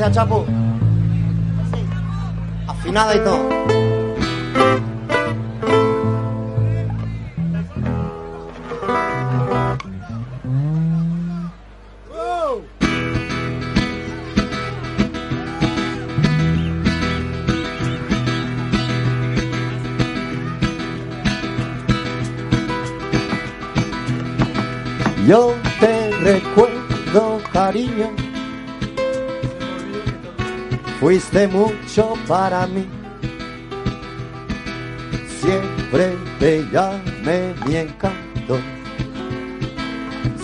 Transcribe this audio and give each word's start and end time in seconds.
Gracias. 0.00 0.26
Afinada 2.66 3.14
y 3.14 3.18
todo. 3.18 3.50
Yo 25.26 25.54
te 25.78 26.10
recuerdo, 26.22 27.42
cariño. 27.52 28.29
Fuiste 31.00 31.48
mucho 31.48 32.12
para 32.28 32.66
mí. 32.66 32.86
Siempre 35.40 36.14
te 36.38 36.68
llamé 36.70 37.54
mi 37.66 37.76
encanto. 37.76 38.58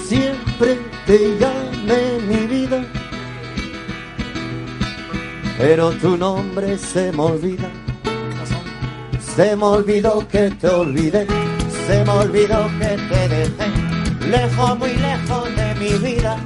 Siempre 0.07 0.79
te 1.07 1.37
llamé 1.39 2.19
mi 2.27 2.47
vida. 2.47 2.83
Pero 5.59 5.91
tu 5.93 6.17
nombre 6.17 6.79
se 6.79 7.13
me 7.13 7.23
olvida. 7.23 7.69
Se 9.37 9.55
me 9.55 9.65
olvidó 9.65 10.27
que 10.27 10.51
te 10.53 10.69
olvidé. 10.69 11.27
Se 11.87 12.03
me 12.03 12.11
olvidó 12.11 12.67
que 12.79 12.97
te 12.97 13.29
dejé. 13.29 13.87
Lejos, 14.27 14.79
muy 14.79 14.95
lejos 14.95 15.55
de 15.55 15.75
mi 15.75 15.93
vida. 15.99 16.39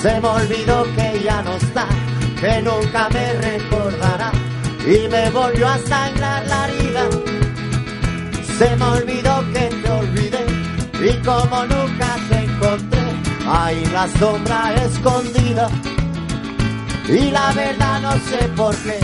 Se 0.00 0.20
me 0.20 0.28
olvidó 0.28 0.84
que 0.96 1.22
ya 1.24 1.42
no 1.42 1.54
está, 1.56 1.86
que 2.42 2.60
nunca 2.60 3.08
me 3.10 3.32
recordará. 3.34 4.32
Y 4.84 5.08
me 5.08 5.30
volvió 5.30 5.68
a 5.68 5.78
sangrar 5.78 6.44
la 6.48 6.68
herida. 6.68 7.04
Se 8.58 8.76
me 8.76 8.84
olvidó 8.84 9.34
que 9.52 9.64
te 9.82 9.90
olvidé. 9.90 10.44
Y 11.08 11.12
como 11.24 11.64
nunca 11.66 12.16
te 12.28 12.38
encontré, 12.44 13.04
ahí 13.46 13.84
la 13.92 14.08
sombra 14.18 14.74
escondida. 14.74 15.68
Y 17.08 17.30
la 17.30 17.52
verdad 17.52 18.00
no 18.00 18.12
sé 18.28 18.48
por 18.56 18.74
qué, 18.76 18.98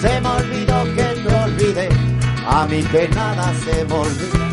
se 0.00 0.20
me 0.20 0.28
olvidó 0.28 0.84
que 0.96 1.08
te 1.22 1.34
olvidé. 1.44 1.88
A 2.48 2.66
mí 2.66 2.82
que 2.84 3.08
nada 3.08 3.52
se 3.64 3.84
me 3.84 3.94
olvida. 3.94 4.45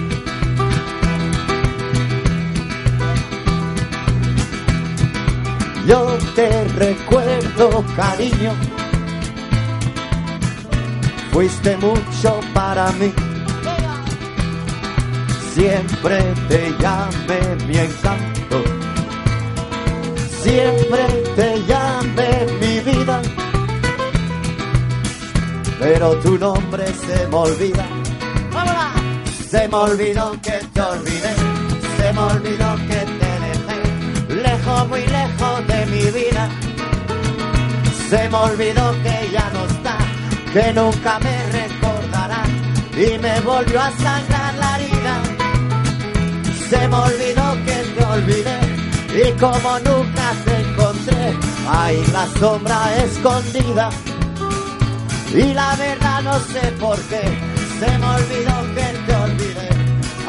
Te 6.35 6.63
recuerdo, 6.75 7.83
cariño. 7.95 8.53
Fuiste 11.31 11.77
mucho 11.77 12.39
para 12.53 12.91
mí. 12.93 13.11
Siempre 15.53 16.17
te 16.47 16.75
llamé 16.79 17.65
mi 17.67 17.77
encanto. 17.77 18.63
Siempre 20.41 21.03
te 21.35 21.63
llamé 21.67 22.47
mi 22.59 22.79
vida. 22.91 23.21
Pero 25.79 26.15
tu 26.17 26.37
nombre 26.37 26.85
se 26.93 27.27
me 27.27 27.35
olvida. 27.35 27.85
Se 29.49 29.67
me 29.67 29.75
olvidó 29.75 30.31
que 30.41 30.59
te 30.73 30.81
olvidé. 30.81 31.33
Se 31.97 32.13
me 32.13 32.19
olvidó 32.19 32.75
que 32.87 33.05
te 33.05 33.12
muy 34.87 35.05
lejos 35.05 35.67
de 35.67 35.85
mi 35.87 36.03
vida. 36.11 36.49
Se 38.09 38.29
me 38.29 38.37
olvidó 38.37 38.91
que 39.03 39.29
ya 39.31 39.49
no 39.53 39.65
está. 39.65 39.97
Que 40.53 40.73
nunca 40.73 41.19
me 41.19 41.35
recordará. 41.51 42.43
Y 42.95 43.17
me 43.17 43.39
volvió 43.41 43.81
a 43.81 43.91
sangrar 43.91 44.53
la 44.55 44.77
herida. 44.77 45.15
Se 46.69 46.87
me 46.87 46.95
olvidó 46.95 47.45
que 47.65 47.77
te 47.95 48.05
olvidé. 48.05 48.73
Y 49.13 49.31
como 49.39 49.79
nunca 49.79 50.33
te 50.43 50.59
encontré, 50.61 51.37
ahí 51.69 52.03
la 52.11 52.25
sombra 52.39 52.95
escondida. 53.03 53.89
Y 55.33 55.53
la 55.53 55.75
verdad 55.75 56.21
no 56.23 56.39
sé 56.39 56.61
por 56.79 56.99
qué, 57.09 57.21
se 57.79 57.97
me 57.99 58.05
olvidó 58.05 58.75
que 58.75 58.87
te 59.05 59.15
olvidé. 59.15 59.69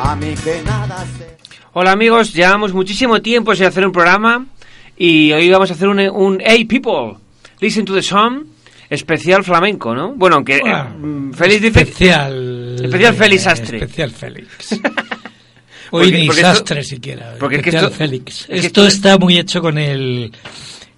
A 0.03 0.14
mí 0.16 0.34
que 0.34 0.62
nada 0.64 1.04
sé. 1.19 1.44
Hola 1.74 1.92
amigos, 1.92 2.32
llevamos 2.32 2.72
muchísimo 2.72 3.20
tiempo 3.20 3.54
sin 3.54 3.66
hacer 3.66 3.84
un 3.84 3.92
programa 3.92 4.46
y 4.96 5.32
hoy 5.32 5.50
vamos 5.50 5.70
a 5.70 5.74
hacer 5.74 5.88
un, 5.88 5.98
un 6.00 6.40
Hey 6.44 6.64
People, 6.66 7.16
Listen 7.60 7.84
to 7.84 7.94
the 7.94 8.02
Song 8.02 8.44
especial 8.90 9.42
flamenco, 9.42 9.94
¿no? 9.94 10.14
Bueno, 10.14 10.36
aunque 10.36 10.60
Bueno, 10.60 11.32
eh, 11.40 11.48
dice... 11.48 11.66
Especial. 11.68 12.76
Especial 12.84 13.14
Félix 13.14 13.46
eh, 13.46 13.48
Astre. 13.48 13.78
Especial 13.78 14.10
Félix. 14.12 14.72
Hoy 15.90 16.06
Porque- 16.06 16.18
ni 16.18 16.26
porque 16.26 16.40
esto- 16.42 16.54
Sastre 16.54 16.84
siquiera. 16.84 17.34
porque 17.40 17.56
es 17.56 17.62
que 17.62 17.68
especial 17.70 17.92
esto- 17.92 17.96
Félix. 18.04 18.40
es 18.42 18.46
que 18.60 18.66
esto 18.66 18.86
esto- 18.86 18.86
está 18.86 19.18
muy 19.18 19.38
hecho 19.38 19.60
con 19.60 19.78
el, 19.78 20.32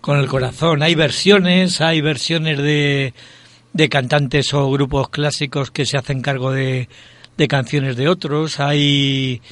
con 0.00 0.18
el 0.18 0.26
corazón. 0.26 0.82
Hay 0.82 0.94
versiones, 0.94 1.80
hay 1.80 2.00
versiones 2.00 2.58
de, 2.58 3.12
de 3.72 3.88
cantantes 3.88 4.52
o 4.54 4.70
grupos 4.70 5.08
clásicos 5.10 5.70
que 5.70 5.86
se 5.86 5.96
hacen 5.98 6.22
cargo 6.22 6.50
de, 6.52 6.88
de 7.36 7.48
canciones 7.48 7.96
de 7.96 8.08
otros. 8.08 8.58
Hay 8.58 9.42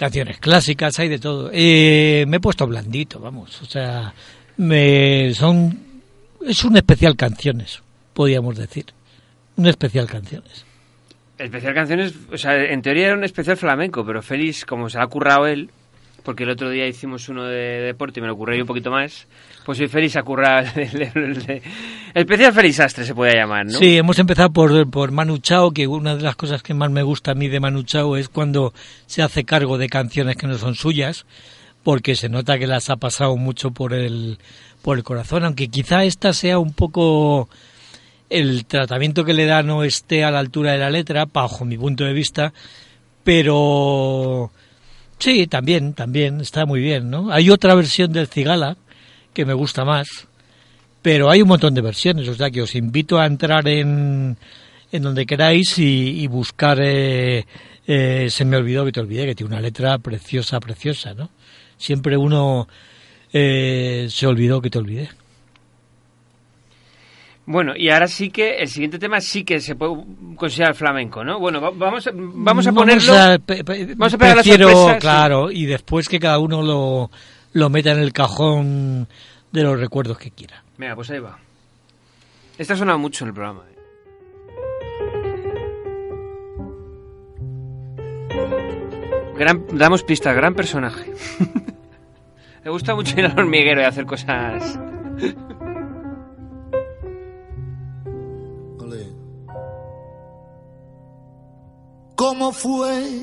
canciones 0.00 0.38
clásicas, 0.38 0.98
hay 0.98 1.10
de 1.10 1.18
todo. 1.18 1.50
Eh, 1.52 2.24
me 2.26 2.38
he 2.38 2.40
puesto 2.40 2.66
blandito, 2.66 3.20
vamos. 3.20 3.60
O 3.60 3.66
sea, 3.66 4.14
me, 4.56 5.34
son, 5.34 5.78
es 6.46 6.64
un 6.64 6.74
especial 6.78 7.16
canciones, 7.16 7.82
podríamos 8.14 8.56
decir. 8.56 8.86
Un 9.56 9.66
especial 9.66 10.06
canciones. 10.06 10.64
Especial 11.36 11.74
canciones, 11.74 12.14
o 12.32 12.38
sea, 12.38 12.56
en 12.64 12.80
teoría 12.80 13.08
era 13.08 13.14
un 13.14 13.24
especial 13.24 13.58
flamenco, 13.58 14.02
pero 14.06 14.22
Félix, 14.22 14.64
como 14.64 14.88
se 14.88 14.98
ha 14.98 15.06
currado 15.06 15.46
él, 15.46 15.70
porque 16.22 16.44
el 16.44 16.50
otro 16.50 16.70
día 16.70 16.86
hicimos 16.86 17.28
uno 17.28 17.44
de 17.44 17.82
deporte 17.82 18.20
y 18.20 18.22
me 18.22 18.28
lo 18.28 18.36
yo 18.36 18.62
un 18.62 18.66
poquito 18.66 18.90
más, 18.90 19.26
pues 19.64 19.78
Félix 19.90 20.16
ha 20.16 20.22
currado 20.22 20.68
el, 20.76 21.62
especial 22.14 22.52
Félix 22.52 22.80
Astre, 22.80 23.04
se 23.04 23.14
puede 23.14 23.36
llamar, 23.36 23.66
¿no? 23.66 23.78
Sí, 23.78 23.96
hemos 23.96 24.18
empezado 24.18 24.50
por, 24.52 24.90
por 24.90 25.12
Manu 25.12 25.38
Chao, 25.38 25.70
que 25.72 25.86
una 25.86 26.16
de 26.16 26.22
las 26.22 26.36
cosas 26.36 26.62
que 26.62 26.74
más 26.74 26.90
me 26.90 27.02
gusta 27.02 27.32
a 27.32 27.34
mí 27.34 27.48
de 27.48 27.60
Manu 27.60 27.82
Chao 27.82 28.16
es 28.16 28.28
cuando 28.28 28.72
se 29.06 29.22
hace 29.22 29.44
cargo 29.44 29.78
de 29.78 29.88
canciones 29.88 30.36
que 30.36 30.46
no 30.46 30.58
son 30.58 30.74
suyas, 30.74 31.26
porque 31.82 32.14
se 32.14 32.28
nota 32.28 32.58
que 32.58 32.66
las 32.66 32.90
ha 32.90 32.96
pasado 32.96 33.36
mucho 33.36 33.70
por 33.70 33.94
el, 33.94 34.38
por 34.82 34.96
el 34.96 35.04
corazón, 35.04 35.44
aunque 35.44 35.68
quizá 35.68 36.04
esta 36.04 36.32
sea 36.32 36.58
un 36.58 36.72
poco 36.72 37.48
el 38.28 38.64
tratamiento 38.66 39.24
que 39.24 39.34
le 39.34 39.44
da 39.44 39.62
no 39.62 39.82
esté 39.82 40.24
a 40.24 40.30
la 40.30 40.38
altura 40.38 40.72
de 40.72 40.78
la 40.78 40.90
letra, 40.90 41.26
bajo 41.30 41.64
mi 41.64 41.76
punto 41.76 42.04
de 42.04 42.12
vista, 42.12 42.52
pero 43.24 44.50
sí, 45.18 45.46
también, 45.46 45.94
también 45.94 46.40
está 46.40 46.64
muy 46.64 46.80
bien, 46.80 47.10
¿no? 47.10 47.30
Hay 47.30 47.50
otra 47.50 47.74
versión 47.74 48.12
del 48.12 48.28
Cigala 48.28 48.76
que 49.34 49.44
me 49.44 49.54
gusta 49.54 49.84
más, 49.84 50.26
pero 51.02 51.30
hay 51.30 51.42
un 51.42 51.48
montón 51.48 51.74
de 51.74 51.80
versiones, 51.80 52.28
o 52.28 52.34
sea 52.34 52.50
que 52.50 52.62
os 52.62 52.74
invito 52.74 53.18
a 53.18 53.26
entrar 53.26 53.66
en, 53.68 54.36
en 54.92 55.02
donde 55.02 55.26
queráis 55.26 55.78
y, 55.78 56.20
y 56.22 56.26
buscar 56.26 56.78
eh, 56.80 57.46
eh, 57.86 58.28
Se 58.30 58.44
me 58.44 58.56
olvidó 58.56 58.84
que 58.84 58.92
te 58.92 59.00
olvidé, 59.00 59.26
que 59.26 59.34
tiene 59.34 59.52
una 59.52 59.60
letra 59.62 59.98
preciosa, 59.98 60.60
preciosa, 60.60 61.14
¿no? 61.14 61.30
Siempre 61.78 62.16
uno 62.16 62.68
eh, 63.32 64.06
se 64.10 64.26
olvidó 64.26 64.60
que 64.60 64.70
te 64.70 64.78
olvidé. 64.78 65.08
Bueno, 67.46 67.72
y 67.76 67.88
ahora 67.88 68.06
sí 68.06 68.30
que 68.30 68.58
el 68.58 68.68
siguiente 68.68 68.98
tema 68.98 69.20
sí 69.20 69.42
que 69.42 69.60
se 69.60 69.74
puede 69.74 69.94
considerar 70.36 70.74
flamenco, 70.76 71.24
¿no? 71.24 71.40
Bueno, 71.40 71.60
va- 71.60 71.70
vamos, 71.70 72.06
a- 72.06 72.12
vamos 72.14 72.66
a 72.66 72.72
ponerlo... 72.72 73.12
a, 73.12 73.38
pe- 73.38 73.64
pe- 73.64 73.86
vamos 73.96 74.14
a 74.14 74.18
pegar 74.18 74.36
la 74.36 74.42
prefiero, 74.42 74.68
sorpresa, 74.68 74.94
sí. 74.94 75.00
claro, 75.00 75.50
y 75.50 75.66
después 75.66 76.08
que 76.08 76.20
cada 76.20 76.38
uno 76.38 76.62
lo, 76.62 77.10
lo 77.52 77.70
meta 77.70 77.92
en 77.92 77.98
el 77.98 78.12
cajón 78.12 79.08
de 79.52 79.62
los 79.62 79.78
recuerdos 79.78 80.18
que 80.18 80.30
quiera. 80.30 80.62
Venga, 80.78 80.94
pues 80.94 81.10
ahí 81.10 81.18
va. 81.18 81.38
Esta 82.58 82.74
ha 82.74 82.76
sonado 82.76 82.98
mucho 82.98 83.24
en 83.24 83.28
el 83.28 83.34
programa. 83.34 83.64
¿eh? 83.68 83.76
Gran, 89.36 89.64
damos 89.72 90.02
pistas, 90.02 90.34
gran 90.34 90.54
personaje. 90.54 91.12
Me 92.64 92.70
gusta 92.70 92.94
mucho 92.94 93.18
ir 93.18 93.24
al 93.24 93.38
hormiguero 93.38 93.80
y 93.80 93.84
hacer 93.84 94.04
cosas. 94.04 94.78
¿Cómo 102.20 102.52
fue? 102.52 103.22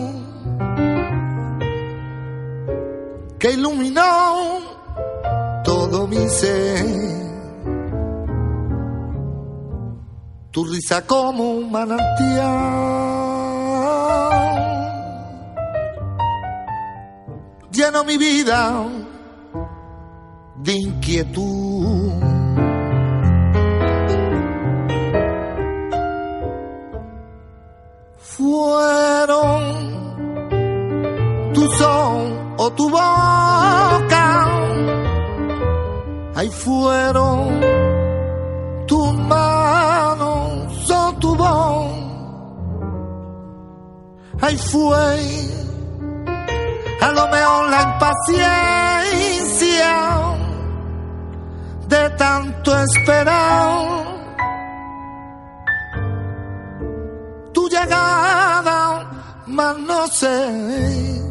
que 3.41 3.53
iluminó 3.53 4.59
todo 5.63 6.05
mi 6.07 6.29
ser. 6.29 6.85
Tu 10.51 10.63
risa 10.65 11.07
como 11.07 11.53
un 11.53 11.71
manantial 11.71 13.01
lleno 17.71 18.03
mi 18.03 18.17
vida 18.17 18.85
de 20.57 20.73
inquietud. 20.73 22.11
Fueron 28.19 29.61
tu 31.53 31.67
son 31.79 32.00
o 32.63 32.69
tu 32.73 32.87
boca, 32.91 34.25
ahí 36.35 36.49
fueron 36.49 37.59
tus 38.85 39.13
manos 39.15 40.91
o 40.91 41.13
tu 41.13 41.35
voz, 41.35 41.91
ahí 44.41 44.57
fue 44.57 45.17
a 47.01 47.11
lo 47.17 47.27
mejor 47.29 47.69
la 47.71 47.81
impaciencia 47.93 49.15
de 51.87 52.09
tanto 52.11 52.77
esperar. 52.77 54.01
Tu 57.53 57.67
llegada, 57.69 59.09
mas 59.47 59.77
no 59.79 60.07
sé. 60.07 61.30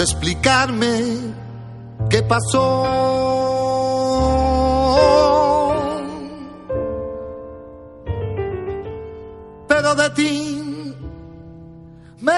Explicarme 0.00 1.00
qué 2.10 2.22
pasó. 2.22 2.84
Pero 9.68 9.94
de 9.94 10.10
ti 10.10 10.62
me 12.20 12.32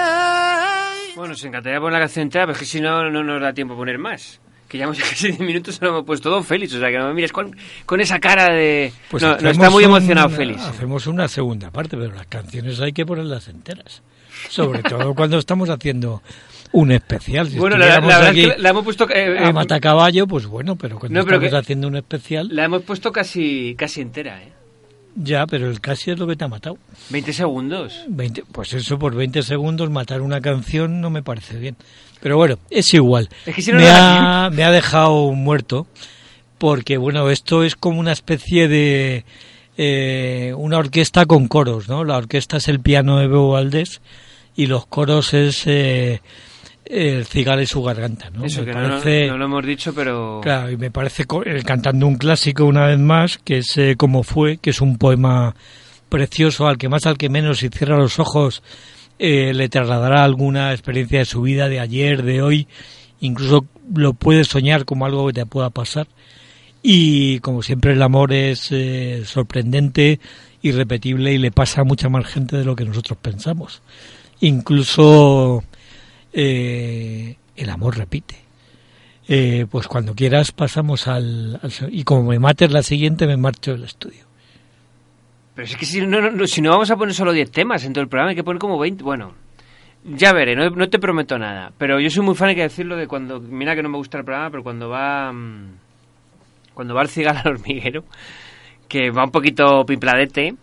Bueno, 1.15 1.29
nos 1.29 1.43
encantaría 1.43 1.79
poner 1.79 1.93
la 1.93 1.99
canción 1.99 2.23
entera, 2.23 2.45
pero 2.45 2.53
es 2.53 2.59
que 2.59 2.65
si 2.65 2.81
no, 2.81 3.09
no 3.09 3.23
nos 3.23 3.41
da 3.41 3.53
tiempo 3.53 3.73
a 3.75 3.77
poner 3.77 3.97
más. 3.97 4.39
Que 4.67 4.77
ya 4.77 4.83
hemos 4.83 4.99
casi 4.99 5.27
10 5.29 5.39
minutos 5.39 5.77
y 5.81 5.83
lo 5.85 5.89
hemos 5.91 6.05
puesto 6.05 6.29
Don 6.29 6.43
Félix. 6.43 6.73
O 6.75 6.79
sea, 6.79 6.89
que 6.89 6.97
no 6.97 7.07
me 7.07 7.13
mires 7.13 7.31
con, 7.31 7.55
con 7.85 7.99
esa 8.01 8.19
cara 8.19 8.53
de... 8.53 8.91
Pues 9.09 9.23
no, 9.23 9.35
está 9.35 9.69
muy 9.69 9.83
un- 9.85 9.91
emocionado 9.91 10.29
Félix. 10.29 10.61
Hacemos 10.61 11.07
una 11.07 11.27
segunda 11.27 11.71
parte, 11.71 11.97
pero 11.97 12.13
las 12.13 12.27
canciones 12.27 12.79
hay 12.79 12.93
que 12.93 13.05
ponerlas 13.05 13.47
enteras. 13.47 14.03
Sobre 14.47 14.83
todo 14.83 15.13
cuando 15.15 15.37
estamos 15.37 15.69
haciendo 15.69 16.21
un 16.71 16.91
especial. 16.91 17.49
Si 17.49 17.57
Bueno, 17.57 17.77
la, 17.77 17.99
la 17.99 18.27
aquí 18.29 18.41
es 18.45 18.55
que 18.55 18.61
la 18.61 18.69
hemos 18.69 18.83
puesto... 18.83 19.09
eh, 19.09 19.37
a 19.39 19.49
eh, 19.49 19.53
matacaballo, 19.53 20.27
pues 20.27 20.45
bueno, 20.45 20.75
pero 20.75 20.99
cuando 20.99 21.19
No, 21.19 21.25
pero 21.25 21.37
estamos 21.37 21.51
que- 21.51 21.57
haciendo 21.65 21.87
un 21.87 21.95
especial, 21.95 22.49
la 22.51 22.65
hemos 22.65 22.83
puesto 22.83 23.11
casi, 23.11 23.75
casi 23.77 24.01
entera, 24.01 24.41
¿eh? 24.43 24.53
ya, 25.15 25.45
pero 25.47 25.69
el 25.69 25.81
casi 25.81 26.11
es 26.11 26.19
lo 26.19 26.27
que 26.27 26.35
te 26.35 26.45
ha 26.45 26.47
matado. 26.47 26.77
20 27.09 27.33
segundos. 27.33 28.03
20, 28.07 28.43
pues 28.51 28.73
eso, 28.73 28.97
por 28.99 29.15
20 29.15 29.41
segundos 29.43 29.89
matar 29.89 30.21
una 30.21 30.39
canción 30.39 31.01
no 31.01 31.09
me 31.09 31.23
parece 31.23 31.57
bien. 31.57 31.75
Pero 32.21 32.37
bueno, 32.37 32.57
es 32.69 32.93
igual. 32.93 33.27
Es 33.45 33.55
que 33.55 33.61
si 33.61 33.71
no, 33.71 33.79
me, 33.79 33.83
no 33.85 33.89
ha, 33.91 34.49
me 34.53 34.63
ha 34.63 34.71
dejado 34.71 35.31
muerto 35.33 35.87
porque, 36.57 36.97
bueno, 36.97 37.29
esto 37.29 37.63
es 37.63 37.75
como 37.75 37.99
una 37.99 38.11
especie 38.11 38.67
de 38.67 39.25
eh, 39.77 40.53
una 40.57 40.77
orquesta 40.77 41.25
con 41.25 41.47
coros, 41.47 41.89
¿no? 41.89 42.03
La 42.03 42.17
orquesta 42.17 42.57
es 42.57 42.67
el 42.67 42.79
piano 42.79 43.17
de 43.17 43.27
Bebo 43.27 43.51
Valdés 43.51 44.01
y 44.55 44.67
los 44.67 44.85
coros 44.85 45.33
es 45.33 45.63
eh, 45.67 46.21
el 46.89 47.25
cigala 47.25 47.61
y 47.61 47.67
su 47.67 47.81
garganta, 47.83 48.29
¿no? 48.31 48.43
Eso, 48.43 48.61
Me 48.61 48.65
que 48.67 48.73
no- 48.73 48.79
parece- 48.89 49.27
no 49.27 49.37
lo 49.37 49.45
hemos 49.45 49.65
dicho, 49.65 49.93
pero... 49.93 50.39
Claro, 50.41 50.71
y 50.71 50.75
me 50.77 50.89
parece 50.91 51.23
eh, 51.45 51.61
cantando 51.63 52.07
un 52.07 52.15
clásico 52.17 52.65
una 52.65 52.87
vez 52.87 52.97
más, 52.99 53.37
que 53.37 53.59
es 53.59 53.77
eh, 53.77 53.95
Como 53.95 54.23
fue, 54.23 54.57
que 54.57 54.71
es 54.71 54.81
un 54.81 54.97
poema 54.97 55.55
precioso 56.09 56.67
al 56.67 56.77
que 56.79 56.89
más, 56.89 57.05
al 57.05 57.17
que 57.17 57.29
menos, 57.29 57.59
si 57.59 57.69
cierra 57.69 57.95
los 57.97 58.17
ojos, 58.19 58.63
eh, 59.19 59.53
le 59.53 59.69
trasladará 59.69 60.23
alguna 60.23 60.71
experiencia 60.71 61.19
de 61.19 61.25
su 61.25 61.43
vida, 61.43 61.69
de 61.69 61.79
ayer, 61.79 62.23
de 62.23 62.41
hoy, 62.41 62.67
incluso 63.19 63.67
lo 63.93 64.13
puedes 64.13 64.47
soñar 64.47 64.85
como 64.85 65.05
algo 65.05 65.27
que 65.27 65.33
te 65.33 65.45
pueda 65.45 65.69
pasar. 65.69 66.07
Y 66.81 67.39
como 67.41 67.61
siempre 67.61 67.91
el 67.93 68.01
amor 68.01 68.33
es 68.33 68.69
eh, 68.71 69.23
sorprendente, 69.25 70.19
irrepetible 70.61 71.33
y 71.33 71.37
le 71.37 71.51
pasa 71.51 71.81
a 71.81 71.83
mucha 71.83 72.09
más 72.09 72.25
gente 72.25 72.57
de 72.57 72.63
lo 72.65 72.75
que 72.75 72.85
nosotros 72.85 73.19
pensamos. 73.21 73.81
Incluso 74.39 75.63
eh, 76.33 77.35
el 77.55 77.69
amor 77.69 77.97
repite. 77.97 78.35
Eh, 79.27 79.67
pues 79.69 79.87
cuando 79.87 80.15
quieras 80.15 80.51
pasamos 80.51 81.07
al, 81.07 81.59
y 81.91 82.03
como 82.03 82.23
me 82.31 82.39
mates 82.39 82.71
la 82.71 82.81
siguiente 82.81 83.27
me 83.27 83.37
marcho 83.37 83.71
del 83.73 83.83
estudio. 83.83 84.25
Pero 85.53 85.65
es 85.67 85.75
que 85.75 85.85
si 85.85 86.01
no, 86.05 86.31
no- 86.31 86.47
si 86.47 86.61
no 86.61 86.71
vamos 86.71 86.89
a 86.89 86.95
poner 86.97 87.13
solo 87.13 87.31
10 87.31 87.51
temas 87.51 87.83
en 87.85 87.93
todo 87.93 88.01
el 88.01 88.07
programa, 88.09 88.29
hay 88.31 88.35
que 88.35 88.43
poner 88.43 88.59
como 88.59 88.79
20. 88.79 89.03
Bueno, 89.03 89.33
ya 90.03 90.33
veré, 90.33 90.55
no, 90.55 90.69
no 90.71 90.89
te 90.89 90.97
prometo 90.99 91.37
nada. 91.37 91.71
Pero 91.77 91.99
yo 91.99 92.09
soy 92.09 92.23
muy 92.23 92.33
fan, 92.35 92.49
hay 92.49 92.55
que 92.55 92.61
decirlo, 92.63 92.95
de 92.95 93.07
cuando. 93.07 93.39
Mira 93.39 93.75
que 93.75 93.83
no 93.83 93.89
me 93.89 93.97
gusta 93.97 94.17
el 94.17 94.23
programa, 94.25 94.49
pero 94.49 94.63
cuando 94.63 94.89
va. 94.89 95.31
mm, 95.31 95.73
Cuando 96.73 96.95
va 96.95 97.01
el 97.03 97.09
cigala 97.09 97.41
al 97.41 97.51
hormiguero, 97.51 98.05
que 98.87 99.11
va 99.11 99.25
un 99.25 99.31
poquito 99.31 99.85
pimpladete, 99.85 100.55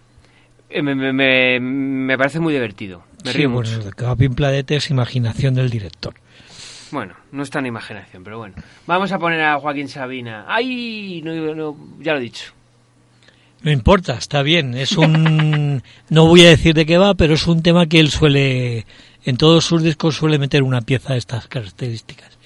eh, 0.70 0.82
me, 0.82 0.94
me, 0.96 1.12
me, 1.12 1.60
me 1.60 2.16
parece 2.18 2.40
muy 2.40 2.52
divertido. 2.54 3.02
Me 3.26 3.32
Sí, 3.32 3.38
río 3.38 3.50
bueno, 3.50 3.70
mucho. 3.76 3.90
que 3.90 4.04
va 4.04 4.12
a 4.12 4.16
Pimpladete 4.16 4.76
es 4.76 4.90
imaginación 4.90 5.54
del 5.54 5.68
director. 5.68 6.14
Bueno, 6.92 7.14
no 7.32 7.42
es 7.42 7.50
tan 7.50 7.66
imaginación, 7.66 8.22
pero 8.24 8.38
bueno. 8.38 8.54
Vamos 8.86 9.10
a 9.12 9.18
poner 9.18 9.42
a 9.42 9.58
Joaquín 9.58 9.88
Sabina. 9.88 10.44
¡Ay! 10.48 11.20
No, 11.24 11.54
no, 11.54 11.76
ya 12.00 12.12
lo 12.12 12.18
he 12.18 12.22
dicho. 12.22 12.52
No 13.62 13.72
importa, 13.72 14.14
está 14.14 14.42
bien. 14.42 14.74
Es 14.74 14.92
un. 14.92 15.82
No 16.08 16.26
voy 16.26 16.42
a 16.46 16.50
decir 16.50 16.74
de 16.74 16.86
qué 16.86 16.96
va, 16.98 17.14
pero 17.14 17.34
es 17.34 17.46
un 17.48 17.62
tema 17.62 17.86
que 17.86 17.98
él 17.98 18.10
suele. 18.10 18.86
En 19.24 19.36
todos 19.36 19.64
sus 19.64 19.82
discos 19.82 20.14
suele 20.14 20.38
meter 20.38 20.62
una 20.62 20.82
pieza 20.82 21.14
de 21.14 21.18
estas 21.18 21.48
características. 21.48 22.38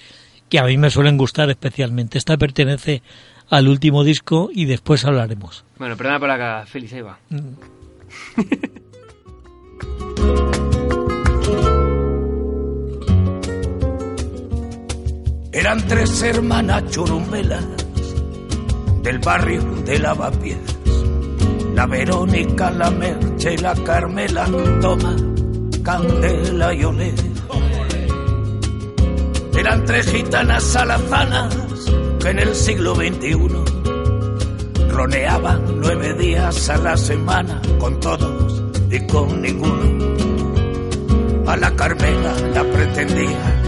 Que 0.49 0.57
a 0.57 0.63
mí 0.63 0.77
me 0.77 0.89
suelen 0.89 1.17
gustar 1.17 1.49
especialmente. 1.51 2.17
Esta 2.17 2.37
pertenece 2.37 3.03
al 3.49 3.67
último 3.67 4.03
disco 4.03 4.49
y 4.51 4.65
después 4.65 5.05
hablaremos. 5.05 5.63
Bueno, 5.77 5.95
perdona 5.95 6.19
por 6.19 6.29
la 6.29 6.37
cagada, 6.37 6.65
Félix, 6.65 6.93
ahí 6.93 7.01
va. 7.01 7.19
Eran 15.53 15.85
tres 15.85 16.21
hermanas 16.21 16.89
churumbelas 16.91 17.65
del 19.03 19.19
barrio 19.19 19.61
de 19.85 19.99
Lavapiés. 19.99 20.57
La 21.75 21.85
Verónica, 21.85 22.71
la 22.71 22.89
Merche, 22.89 23.57
la 23.57 23.75
Carmela, 23.75 24.47
toma 24.79 25.13
candela 25.83 26.73
y 26.73 26.83
olé. 26.85 27.13
Eran 29.57 29.83
tres 29.83 30.09
gitanas 30.09 30.73
alazanas 30.73 31.53
que 32.21 32.29
en 32.29 32.39
el 32.39 32.55
siglo 32.55 32.95
XXI 32.95 33.35
roneaban 34.89 35.81
nueve 35.81 36.13
días 36.13 36.69
a 36.69 36.77
la 36.77 36.95
semana 36.95 37.61
con 37.77 37.99
todos 37.99 38.63
y 38.89 39.05
con 39.05 39.41
ninguno. 39.41 40.15
A 41.45 41.57
la 41.57 41.75
Carmela 41.75 42.33
la 42.53 42.63
pretendía 42.63 43.60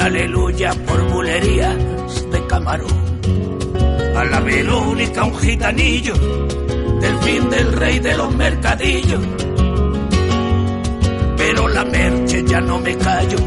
aleluya 0.00 0.72
por 0.86 1.10
bulerías 1.10 1.76
de 2.30 2.46
camarón. 2.46 3.08
A 4.16 4.24
la 4.24 4.40
Verónica 4.40 5.24
un 5.24 5.38
gitanillo 5.38 6.14
del 7.00 7.18
fin 7.18 7.50
del 7.50 7.72
rey 7.72 7.98
de 7.98 8.16
los 8.16 8.34
mercadillos. 8.34 9.20
Pero 11.36 11.68
la 11.68 11.84
merche 11.84 12.44
ya 12.44 12.60
no 12.60 12.78
me 12.80 12.96
callo, 12.96 13.38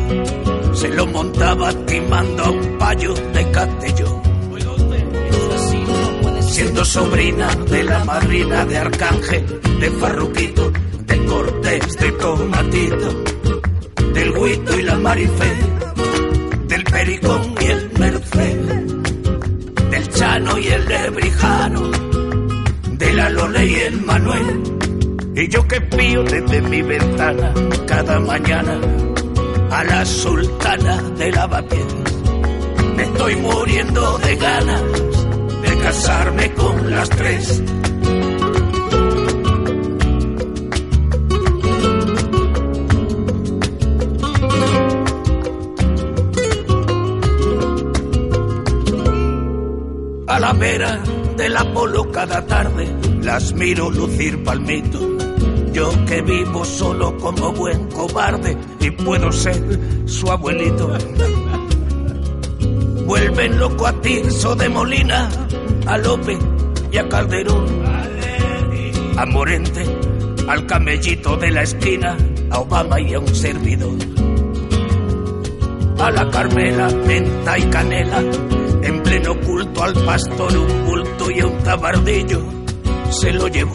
se 0.73 0.89
lo 0.89 1.05
montaba 1.07 1.71
timando 1.85 2.43
a 2.43 2.51
un 2.51 2.77
payo 2.77 3.13
de 3.13 3.51
Castellón. 3.51 4.21
Siendo 6.41 6.85
sobrina 6.85 7.47
de 7.55 7.83
la 7.83 8.03
madrina 8.03 8.65
de 8.65 8.77
Arcángel, 8.77 9.61
de 9.79 9.89
Farruquito, 9.91 10.71
de 11.05 11.25
Cortés, 11.25 11.97
de 11.97 12.11
Tomatito, 12.11 13.23
del 14.13 14.37
Huito 14.37 14.79
y 14.79 14.81
la 14.83 14.97
Marifé, 14.97 15.55
Pericón 17.01 17.55
y 17.59 17.65
el 17.65 17.91
Merced, 17.97 18.59
del 19.89 20.09
Chano 20.09 20.55
y 20.59 20.67
el 20.67 20.87
Lebrijano, 20.87 21.89
de 22.91 23.13
la 23.13 23.27
Lole 23.31 23.65
y 23.65 23.73
el 23.73 24.01
Manuel. 24.01 24.61
Y 25.35 25.47
yo 25.47 25.67
que 25.67 25.81
pío 25.81 26.21
desde 26.21 26.61
mi 26.61 26.83
ventana 26.83 27.55
cada 27.87 28.19
mañana 28.19 28.79
a 29.71 29.83
la 29.83 30.05
sultana 30.05 31.01
de 31.17 31.31
lavapiés. 31.31 31.95
Me 32.95 33.01
estoy 33.01 33.35
muriendo 33.37 34.19
de 34.19 34.35
ganas 34.35 34.83
de 35.63 35.77
casarme 35.81 36.53
con 36.53 36.91
las 36.91 37.09
tres. 37.09 37.63
A 50.51 50.53
la 50.53 50.59
vera 50.59 50.99
del 51.37 51.55
Apolo 51.55 52.11
cada 52.11 52.45
tarde 52.45 52.93
las 53.21 53.53
miro 53.53 53.89
lucir 53.89 54.43
palmito. 54.43 54.99
Yo 55.71 55.89
que 56.05 56.21
vivo 56.21 56.65
solo 56.65 57.15
como 57.19 57.53
buen 57.53 57.87
cobarde 57.87 58.57
y 58.81 58.91
puedo 58.91 59.31
ser 59.31 59.63
su 60.07 60.29
abuelito. 60.29 60.89
Vuelven 63.05 63.59
loco 63.59 63.87
a 63.87 63.93
Tirso 64.01 64.53
de 64.57 64.67
Molina, 64.67 65.29
a 65.85 65.97
Lope 65.97 66.37
y 66.91 66.97
a 66.97 67.07
Calderón. 67.07 67.67
A 69.15 69.25
Morente, 69.27 69.85
al 70.49 70.65
camellito 70.65 71.37
de 71.37 71.51
la 71.51 71.61
esquina, 71.61 72.17
a 72.49 72.59
Obama 72.59 72.99
y 72.99 73.13
a 73.13 73.19
un 73.19 73.33
servidor. 73.33 73.97
A 75.97 76.11
la 76.11 76.29
Carmela, 76.29 76.89
menta 77.07 77.57
y 77.57 77.63
canela, 77.69 78.21
en 79.11 79.21
pleno 79.21 79.39
culto 79.41 79.83
al 79.83 79.93
pastor 80.05 80.57
un 80.57 80.85
bulto 80.85 81.31
y 81.31 81.41
un 81.41 81.57
tabardillo 81.63 82.41
se 83.09 83.33
lo 83.33 83.47
llevó. 83.47 83.73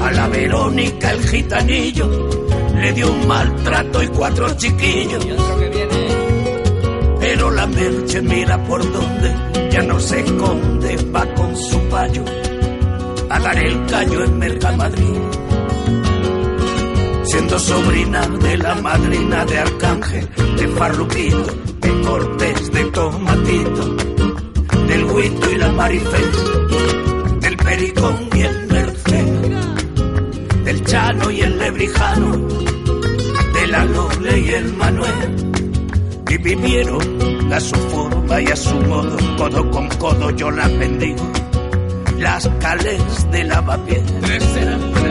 A 0.00 0.10
la 0.10 0.28
Verónica 0.28 1.12
el 1.12 1.28
gitanillo 1.28 2.28
le 2.74 2.92
dio 2.92 3.12
un 3.12 3.28
maltrato 3.28 4.02
y 4.02 4.08
cuatro 4.08 4.56
chiquillos. 4.56 5.24
Pero 7.20 7.50
la 7.52 7.66
merche 7.68 8.20
mira 8.20 8.62
por 8.64 8.80
donde 8.92 9.70
ya 9.70 9.82
no 9.82 10.00
se 10.00 10.20
esconde, 10.20 10.96
va 11.14 11.24
con 11.34 11.56
su 11.56 11.78
payo 11.88 12.24
a 13.30 13.38
dar 13.38 13.56
el 13.56 13.86
caño 13.86 14.24
en 14.24 14.38
Mercamadrid. 14.38 15.18
Siendo 17.24 17.58
sobrina 17.58 18.26
de 18.26 18.58
la 18.58 18.74
madrina 18.74 19.44
de 19.44 19.58
Arcángel, 19.58 20.28
de 20.56 20.68
Farruquito, 20.68 21.46
de 21.80 22.00
Cortés, 22.02 22.72
de 22.72 22.84
Tomatito, 22.86 24.11
del 24.92 25.04
Huito 25.04 25.50
y 25.50 25.56
la 25.56 25.72
Marifé, 25.72 26.22
del 27.40 27.56
Pericón 27.56 28.28
y 28.34 28.40
el 28.42 28.66
Merced, 28.66 29.26
del 30.64 30.84
Chano 30.84 31.30
y 31.30 31.40
el 31.40 31.58
Lebrijano, 31.58 32.36
de 33.54 33.66
la 33.68 33.84
Lole 33.86 34.38
y 34.38 34.50
el 34.50 34.72
Manuel. 34.74 35.52
Y 36.28 36.36
vivieron 36.36 37.52
a 37.52 37.60
su 37.60 37.74
forma 37.74 38.40
y 38.42 38.46
a 38.46 38.56
su 38.56 38.74
modo, 38.82 39.16
codo 39.38 39.70
con 39.70 39.88
codo 39.96 40.30
yo 40.30 40.50
las 40.50 40.78
bendigo. 40.78 41.24
Las 42.18 42.46
calles 42.60 43.30
de 43.30 43.44
lavapiés. 43.44 44.02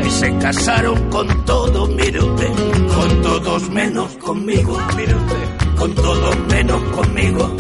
Y 0.05 0.09
se 0.11 0.37
casaron 0.37 1.09
con 1.09 1.45
todo, 1.45 1.87
mire 1.87 2.19
usted, 2.19 2.53
con 2.95 3.21
todos 3.21 3.69
menos 3.69 4.11
conmigo, 4.17 4.77
mire 4.95 5.15
usted, 5.15 5.75
con 5.75 5.95
todos 5.95 6.37
menos 6.49 6.81
conmigo, 6.95 7.55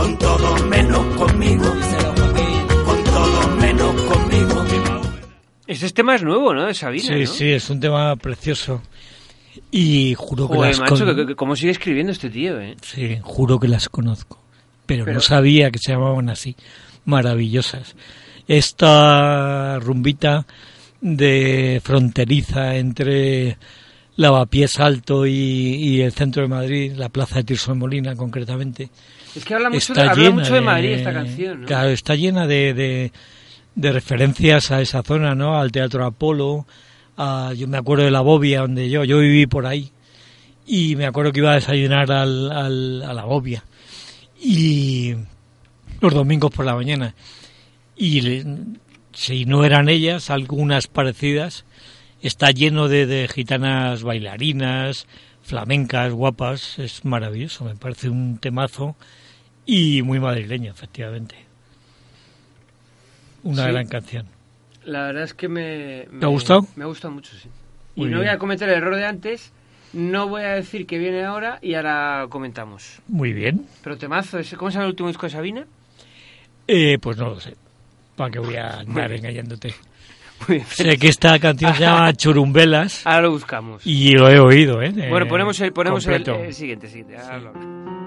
con 0.00 0.18
todos 0.18 0.66
menos 0.66 1.04
conmigo, 1.16 1.64
con 2.84 3.04
todos 3.04 3.56
menos 3.60 3.94
conmigo. 4.02 4.64
Este 5.66 5.90
tema 5.90 6.14
es 6.16 6.22
nuevo, 6.22 6.54
¿no? 6.54 6.64
De 6.66 6.72
Sabina, 6.74 7.04
Sí, 7.04 7.20
¿no? 7.20 7.26
sí, 7.26 7.50
es 7.52 7.68
un 7.68 7.80
tema 7.80 8.16
precioso. 8.16 8.80
Y 9.70 10.14
juro 10.16 10.48
que 10.48 10.56
Joder, 10.56 10.70
las 10.78 10.80
macho, 10.90 11.04
con- 11.04 11.16
que- 11.16 11.26
que- 11.26 11.36
cómo 11.36 11.54
sigue 11.54 11.72
escribiendo 11.72 12.12
este 12.12 12.30
tío, 12.30 12.58
¿eh? 12.60 12.76
Sí, 12.82 13.18
juro 13.22 13.60
que 13.60 13.68
las 13.68 13.88
conozco. 13.88 14.38
Pero, 14.86 15.04
Pero- 15.04 15.16
no 15.16 15.20
sabía 15.20 15.70
que 15.70 15.78
se 15.78 15.92
llamaban 15.92 16.30
así. 16.30 16.56
Maravillosas. 17.04 17.94
Esta 18.48 19.78
rumbita 19.80 20.46
de 21.00 21.80
fronteriza 21.84 22.76
entre 22.76 23.58
Lavapiés 24.16 24.80
Alto 24.80 25.26
y, 25.26 25.32
y 25.32 26.00
el 26.00 26.12
centro 26.12 26.42
de 26.42 26.48
Madrid, 26.48 26.92
la 26.96 27.08
plaza 27.10 27.36
de 27.36 27.44
Tirso 27.44 27.72
de 27.72 27.78
Molina 27.78 28.16
concretamente, 28.16 28.90
Es 29.36 29.44
que 29.44 29.54
habla 29.54 29.70
mucho, 29.70 29.92
está 29.92 30.02
de, 30.02 30.08
habla 30.10 30.22
llena 30.24 30.34
mucho 30.36 30.54
de 30.54 30.60
Madrid 30.60 30.88
esta 30.90 31.12
canción, 31.12 31.60
¿no? 31.60 31.66
Claro, 31.66 31.88
está 31.90 32.14
llena 32.14 32.46
de, 32.46 32.74
de, 32.74 33.12
de 33.74 33.92
referencias 33.92 34.70
a 34.70 34.80
esa 34.80 35.02
zona, 35.02 35.34
¿no? 35.34 35.58
Al 35.58 35.70
Teatro 35.72 36.04
Apolo, 36.04 36.66
a- 37.16 37.52
yo 37.56 37.68
me 37.68 37.78
acuerdo 37.78 38.04
de 38.04 38.10
la 38.10 38.20
Bobia, 38.22 38.60
donde 38.62 38.88
yo, 38.90 39.04
yo 39.04 39.18
viví 39.18 39.46
por 39.46 39.66
ahí, 39.66 39.90
y 40.66 40.96
me 40.96 41.06
acuerdo 41.06 41.32
que 41.32 41.40
iba 41.40 41.52
a 41.52 41.56
desayunar 41.56 42.10
al, 42.12 42.50
al- 42.50 43.02
a 43.02 43.12
la 43.14 43.24
Bobia, 43.24 43.64
y 44.40 45.14
los 46.00 46.14
domingos 46.14 46.50
por 46.50 46.64
la 46.64 46.74
mañana, 46.74 47.14
y 47.96 48.20
le- 48.22 48.44
si 49.12 49.44
no 49.44 49.64
eran 49.64 49.88
ellas, 49.88 50.30
algunas 50.30 50.86
parecidas, 50.86 51.64
está 52.22 52.50
lleno 52.50 52.88
de, 52.88 53.06
de 53.06 53.28
gitanas 53.28 54.02
bailarinas, 54.02 55.06
flamencas, 55.42 56.12
guapas, 56.12 56.78
es 56.78 57.04
maravilloso, 57.04 57.64
me 57.64 57.74
parece 57.76 58.08
un 58.08 58.38
temazo 58.38 58.96
y 59.66 60.02
muy 60.02 60.18
madrileño, 60.20 60.70
efectivamente. 60.72 61.36
Una 63.42 63.64
Sí. 63.66 63.70
gran 63.72 63.86
canción. 63.86 64.26
La 64.84 65.04
verdad 65.04 65.24
es 65.24 65.34
que 65.34 65.48
me... 65.48 66.06
me 66.10 66.20
¿Te 66.20 66.26
ha 66.26 66.28
gustado? 66.28 66.66
Me 66.76 66.84
ha 66.84 66.86
gustado 66.86 67.12
mucho, 67.14 67.32
sí. 67.36 67.48
Muy 67.96 68.08
y 68.08 68.10
no 68.10 68.18
bien. 68.18 68.28
voy 68.28 68.34
a 68.34 68.38
cometer 68.38 68.68
el 68.68 68.76
error 68.76 68.96
de 68.96 69.04
antes, 69.06 69.52
no 69.92 70.28
voy 70.28 70.42
a 70.42 70.50
decir 70.54 70.86
que 70.86 70.98
viene 70.98 71.24
ahora 71.24 71.58
y 71.62 71.74
ahora 71.74 72.26
comentamos. 72.30 73.00
Muy 73.08 73.32
bien. 73.32 73.66
Pero 73.82 73.98
temazo, 73.98 74.38
¿cómo 74.56 74.70
se 74.70 74.74
llama 74.74 74.84
el 74.84 74.90
último 74.90 75.08
disco 75.08 75.26
de 75.26 75.30
Sabina? 75.30 75.66
Eh, 76.66 76.98
pues 77.00 77.16
no 77.16 77.30
lo 77.30 77.40
sé. 77.40 77.54
¿Para 78.16 78.30
qué 78.30 78.38
voy 78.38 78.56
a 78.56 78.70
andar 78.80 79.12
engañándote? 79.12 79.74
Sé 80.70 80.96
que 80.96 81.08
esta 81.08 81.38
canción 81.38 81.74
se 81.74 81.80
llama 81.80 82.12
Churumbelas 82.16 83.06
Ahora 83.06 83.22
lo 83.22 83.30
buscamos. 83.32 83.86
y 83.86 84.12
lo 84.12 84.28
he 84.30 84.38
oído, 84.38 84.80
¿eh? 84.82 84.90
bueno, 85.10 85.26
Eh, 85.26 85.28
ponemos 85.28 85.60
el, 85.60 85.72
ponemos 85.72 86.06
el, 86.06 86.26
el 86.28 86.54
siguiente, 86.54 86.88
siguiente. 86.88 87.18
ahora 87.18 87.38
lo- 87.38 87.99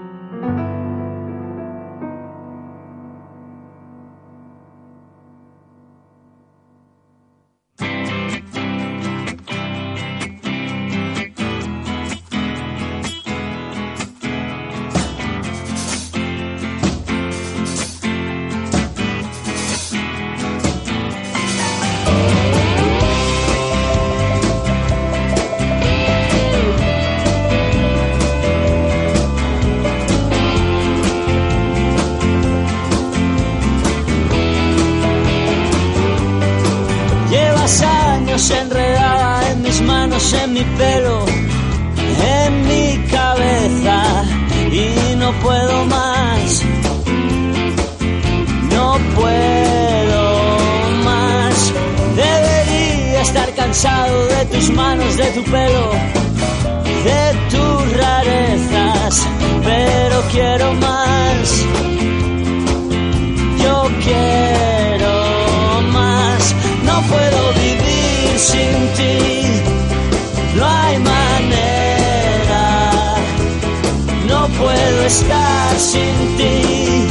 estar 75.06 75.78
sin 75.78 76.36
ti, 76.36 77.06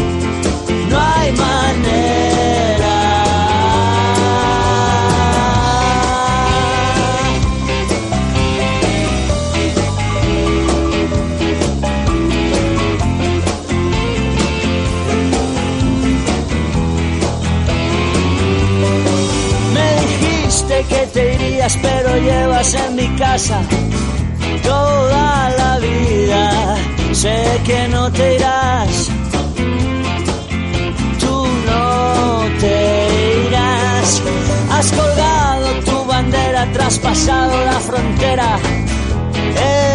no 0.89 0.99
hay 0.99 1.31
manera. 1.33 2.95
Me 19.73 20.01
dijiste 20.01 20.85
que 20.89 21.07
te 21.13 21.33
irías, 21.35 21.77
pero 21.81 22.17
llevas 22.17 22.73
en 22.73 22.95
mi 22.95 23.07
casa 23.17 23.61
Sé 27.23 27.61
que 27.63 27.87
no 27.87 28.11
te 28.11 28.35
irás. 28.35 29.09
Tú 31.21 31.47
no 31.69 32.41
te 32.59 33.47
irás. 33.47 34.21
Has 34.71 34.91
colgado 34.91 35.67
tu 35.85 36.05
bandera, 36.05 36.69
traspasado 36.73 37.63
la 37.63 37.79
frontera. 37.79 38.59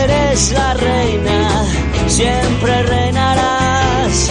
Eres 0.02 0.52
la 0.52 0.72
reina, 0.72 1.64
siempre 2.06 2.82
reinarás 2.84 4.30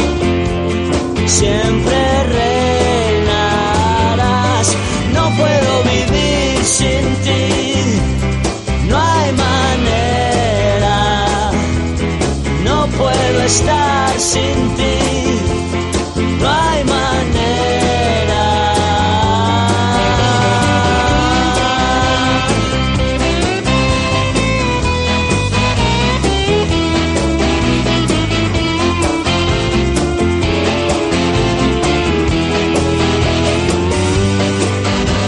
siempre 1.27 2.23
reinarás. 2.23 2.76
Estar 13.47 14.19
sin 14.19 14.75
ti, 14.75 14.97
no 16.39 16.47
hay 16.49 16.83
manera. 16.83 18.45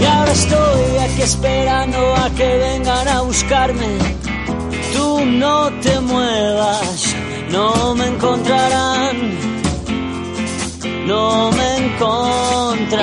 Y 0.02 0.06
ahora 0.06 0.32
estoy 0.34 0.98
aquí 1.06 1.22
esperando 1.22 2.16
a 2.16 2.30
que 2.32 2.58
vengan 2.58 3.08
a 3.08 3.22
buscarme. 3.22 3.98
Tú 4.94 5.24
no 5.26 5.72
no 7.52 7.96
me 7.96 8.06
encontrarán. 8.08 9.16
No 11.06 11.52
me 11.52 11.78
encontrarán. 11.86 13.00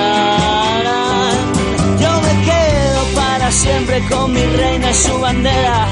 Yo 1.99 2.11
me 2.21 2.33
quedo 2.45 3.01
para 3.15 3.51
siempre 3.51 4.05
con 4.09 4.33
mi 4.33 4.43
reina 4.43 4.91
y 4.91 4.93
su 4.93 5.19
bandera. 5.19 5.87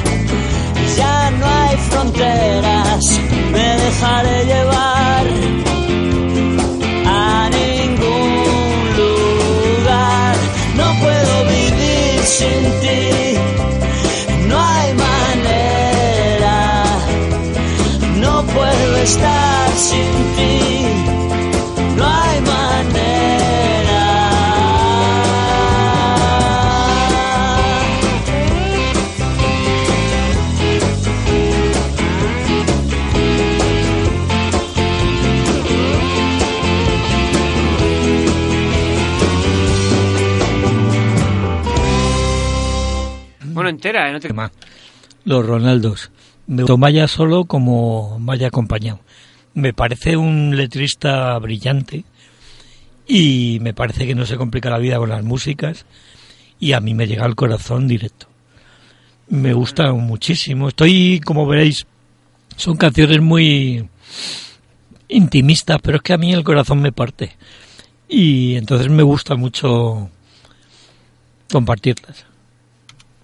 Ya 0.97 1.31
no 1.31 1.45
hay 1.45 1.77
fronteras, 1.89 3.19
me 3.51 3.77
dejaré 3.83 4.45
llevar 4.45 5.25
estar 19.05 19.69
sin 19.69 20.13
ti, 20.35 20.81
no 21.95 22.05
hay 22.05 22.41
manera. 22.41 24.05
Bueno, 43.53 43.69
entera, 43.69 44.09
¿eh? 44.09 44.13
No 44.13 44.19
te... 44.19 44.27
tema. 44.29 44.51
Los 45.25 45.45
Ronaldos. 45.45 46.09
Me 46.47 46.63
Maya 46.77 47.07
solo 47.07 47.45
como 47.45 48.19
Maya 48.19 48.47
acompañado. 48.47 48.99
Me 49.53 49.73
parece 49.73 50.17
un 50.17 50.55
letrista 50.55 51.37
brillante 51.39 52.05
y 53.07 53.59
me 53.61 53.73
parece 53.73 54.05
que 54.05 54.15
no 54.15 54.25
se 54.25 54.37
complica 54.37 54.69
la 54.69 54.77
vida 54.77 54.97
con 54.97 55.09
las 55.09 55.23
músicas 55.23 55.85
y 56.59 56.73
a 56.73 56.79
mí 56.79 56.93
me 56.93 57.07
llega 57.07 57.25
al 57.25 57.35
corazón 57.35 57.87
directo. 57.87 58.27
Me 59.27 59.53
gusta 59.53 59.91
muchísimo. 59.93 60.67
Estoy, 60.67 61.19
como 61.23 61.47
veréis, 61.47 61.87
son 62.55 62.77
canciones 62.77 63.21
muy 63.21 63.89
intimistas, 65.07 65.79
pero 65.81 65.97
es 65.97 66.03
que 66.03 66.13
a 66.13 66.17
mí 66.17 66.31
el 66.31 66.43
corazón 66.43 66.81
me 66.81 66.91
parte. 66.91 67.35
Y 68.07 68.55
entonces 68.55 68.89
me 68.89 69.03
gusta 69.03 69.35
mucho 69.35 70.09
compartirlas. 71.51 72.25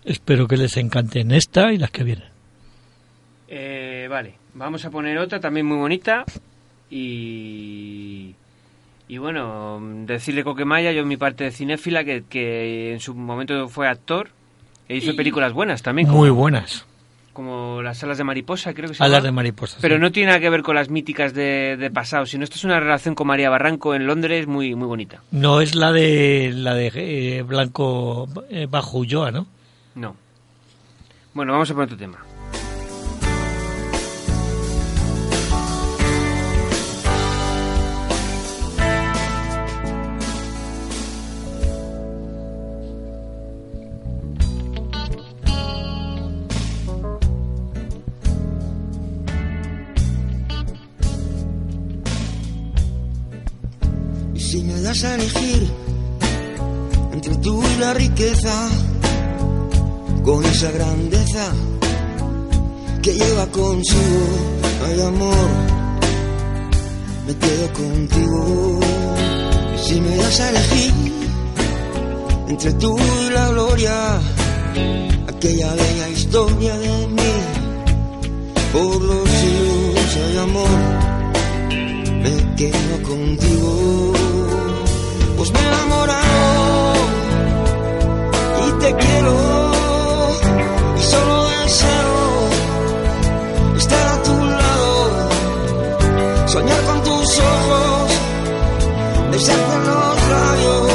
Espero 0.05 0.47
que 0.47 0.57
les 0.57 0.75
encanten 0.77 1.31
esta 1.31 1.71
y 1.71 1.77
las 1.77 1.91
que 1.91 2.03
vienen. 2.03 2.30
Eh, 3.53 4.07
vale, 4.09 4.35
vamos 4.53 4.85
a 4.85 4.89
poner 4.89 5.17
otra 5.17 5.39
también 5.41 5.65
muy 5.65 5.77
bonita 5.77 6.23
y... 6.89 8.33
Y 9.09 9.17
bueno, 9.17 9.77
decirle 10.05 10.41
Coquemaya, 10.45 10.93
yo 10.93 11.01
en 11.01 11.07
mi 11.09 11.17
parte 11.17 11.43
de 11.43 11.51
cinéfila, 11.51 12.05
que, 12.05 12.23
que 12.29 12.93
en 12.93 13.01
su 13.01 13.13
momento 13.13 13.67
fue 13.67 13.89
actor 13.89 14.29
e 14.87 14.95
hizo 14.95 15.13
películas 15.17 15.51
buenas 15.51 15.81
también. 15.83 16.07
como- 16.07 16.19
Muy 16.21 16.29
buenas. 16.29 16.85
como 17.33 17.81
las 17.81 18.01
alas 18.05 18.17
de 18.19 18.23
mariposa, 18.23 18.73
creo 18.73 18.87
que 18.87 18.95
se 18.95 19.03
Alas 19.03 19.17
llama. 19.17 19.25
de 19.25 19.31
mariposa. 19.33 19.79
Pero 19.81 19.95
sí. 19.95 20.01
no 20.01 20.13
tiene 20.13 20.27
nada 20.27 20.39
que 20.39 20.49
ver 20.49 20.61
con 20.63 20.75
las 20.75 20.89
míticas 20.89 21.33
de, 21.33 21.75
de 21.77 21.91
pasado, 21.91 22.25
sino 22.25 22.45
esto 22.45 22.55
es 22.55 22.63
una 22.63 22.79
relación 22.79 23.13
con 23.13 23.27
María 23.27 23.49
Barranco 23.49 23.93
en 23.95 24.07
Londres 24.07 24.47
muy, 24.47 24.75
muy 24.75 24.87
bonita. 24.87 25.21
No 25.31 25.59
es 25.59 25.75
la 25.75 25.91
de 25.91 26.53
la 26.55 26.73
de 26.73 26.91
eh, 26.95 27.41
Blanco 27.43 28.29
eh, 28.49 28.67
bajo 28.69 28.99
Ulloa, 28.99 29.29
¿no? 29.31 29.45
No. 29.95 30.15
Bueno, 31.33 31.51
vamos 31.51 31.69
a 31.69 31.73
poner 31.73 31.87
otro 31.87 31.97
tema. 31.97 32.17
A 54.91 55.15
elegir 55.15 55.71
entre 57.13 57.37
tú 57.37 57.63
y 57.63 57.79
la 57.79 57.93
riqueza, 57.93 58.67
con 60.21 60.43
esa 60.43 60.69
grandeza 60.71 61.53
que 63.01 63.13
lleva 63.13 63.47
consigo, 63.47 64.27
hay 64.85 65.01
amor, 65.01 65.49
me 67.25 67.35
quedo 67.37 67.71
contigo. 67.71 68.79
Si 69.81 70.01
me 70.01 70.17
das 70.17 70.39
a 70.41 70.49
elegir 70.49 70.93
entre 72.49 72.73
tú 72.73 72.97
y 72.97 73.29
la 73.29 73.47
gloria, 73.47 74.19
aquella 75.29 75.73
bella 75.73 76.09
historia 76.09 76.77
de 76.77 77.07
mí, 77.07 77.33
por 78.73 79.01
los 79.01 79.29
siglos 79.29 80.17
hay 80.17 80.37
amor 80.37 81.11
me 82.23 82.55
quedo 82.55 83.01
contigo. 83.03 84.40
Pues 85.41 85.53
me 85.53 85.59
he 85.59 85.67
enamorado 85.67 86.93
y 88.67 88.71
te 88.79 88.95
quiero. 88.95 89.33
Y 90.99 91.01
solo 91.01 91.45
deseo 91.49 92.49
estar 93.75 94.07
a 94.07 94.21
tu 94.21 94.35
lado, 94.37 95.29
soñar 96.45 96.81
con 96.83 97.03
tus 97.05 97.39
ojos, 97.39 98.11
besarte 99.31 99.73
en 99.77 99.83
los 99.87 100.29
labios, 100.29 100.90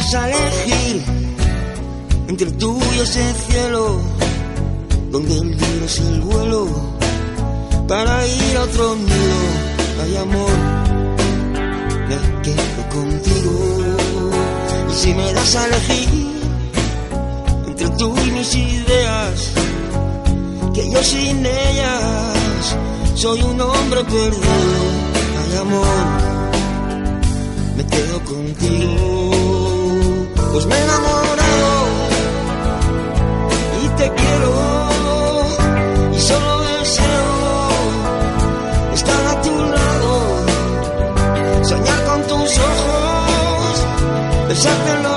Das 0.00 0.14
a 0.14 0.30
elegir 0.30 1.02
entre 2.26 2.50
tú 2.52 2.78
y 2.96 3.00
ese 3.00 3.22
cielo, 3.46 4.00
donde 5.10 5.34
el 5.34 5.50
libro 5.50 5.84
es 5.84 5.98
el 5.98 6.20
vuelo, 6.22 6.68
para 7.86 8.26
ir 8.26 8.56
a 8.56 8.62
otro 8.62 8.96
nido, 8.96 9.40
hay 10.02 10.16
amor, 10.16 10.56
me 12.08 12.16
quedo 12.40 12.80
contigo. 12.96 13.52
Y 14.90 14.94
si 14.94 15.12
me 15.12 15.34
das 15.34 15.54
a 15.56 15.66
elegir 15.66 16.08
entre 17.66 17.88
tú 17.98 18.14
y 18.26 18.30
mis 18.30 18.54
ideas, 18.54 19.50
que 20.72 20.90
yo 20.90 21.02
sin 21.02 21.44
ellas 21.44 22.76
soy 23.16 23.42
un 23.42 23.60
hombre 23.60 24.02
perdido, 24.04 24.82
hay 25.40 25.56
amor 25.58 26.40
me 27.76 27.86
quedo 27.86 28.24
contigo. 28.24 29.69
Pues 30.52 30.66
me 30.66 30.74
he 30.74 30.82
enamorado 30.82 31.86
y 33.82 33.88
te 33.90 34.12
quiero. 34.12 34.52
Y 36.12 36.20
solo 36.20 36.60
deseo 36.60 37.68
estar 38.94 39.26
a 39.26 39.42
tu 39.42 39.50
lado, 39.50 40.12
soñar 41.62 42.04
con 42.04 42.22
tus 42.22 42.58
ojos, 42.58 43.86
besarte 44.48 45.09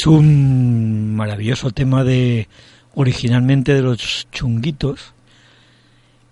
Es 0.00 0.06
un 0.06 1.14
maravilloso 1.14 1.72
tema 1.72 2.04
de 2.04 2.48
originalmente 2.94 3.74
de 3.74 3.82
los 3.82 4.26
chunguitos 4.32 5.12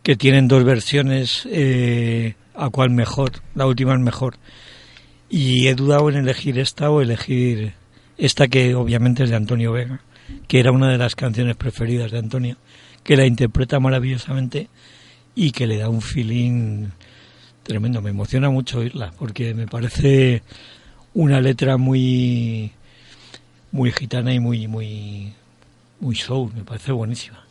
que 0.02 0.16
tienen 0.16 0.48
dos 0.48 0.64
versiones 0.64 1.46
eh, 1.52 2.35
a 2.54 2.70
cuál 2.70 2.88
mejor 2.88 3.31
la 3.54 3.66
última 3.66 3.92
es 3.92 4.00
mejor. 4.00 4.37
Y 5.28 5.66
he 5.66 5.74
dudado 5.74 6.09
en 6.09 6.16
elegir 6.16 6.59
esta 6.59 6.90
o 6.90 7.02
elegir 7.02 7.74
esta 8.16 8.48
que 8.48 8.74
obviamente 8.74 9.24
es 9.24 9.28
de 9.28 9.37
Antonio 9.37 9.72
Vega 9.72 10.00
que 10.46 10.61
era 10.61 10.72
una 10.72 10.90
de 10.90 10.96
las 10.96 11.14
canciones 11.14 11.54
preferidas 11.57 12.11
de 12.11 12.20
Antonio 12.20 12.57
que 13.04 13.18
la 13.18 13.26
interpreta 13.26 13.78
maravillosamente 13.78 14.70
y 15.35 15.50
que 15.50 15.66
le 15.66 15.76
da 15.76 15.90
un 15.90 16.00
feeling 16.00 16.87
tremendo. 17.64 18.00
Me 18.00 18.09
emociona 18.09 18.48
mucho 18.48 18.78
oírla 18.78 19.12
porque 19.18 19.52
me 19.52 19.66
parece 19.66 20.42
una 21.12 21.42
letra 21.42 21.76
muy 21.76 22.72
muy 23.72 23.92
gitana 23.92 24.33
y 24.35 24.40
muy 24.40 24.66
muy 24.68 25.33
muy 26.00 26.14
soul, 26.16 26.52
me 26.54 26.62
parece 26.64 26.92
buenísima. 26.92 27.44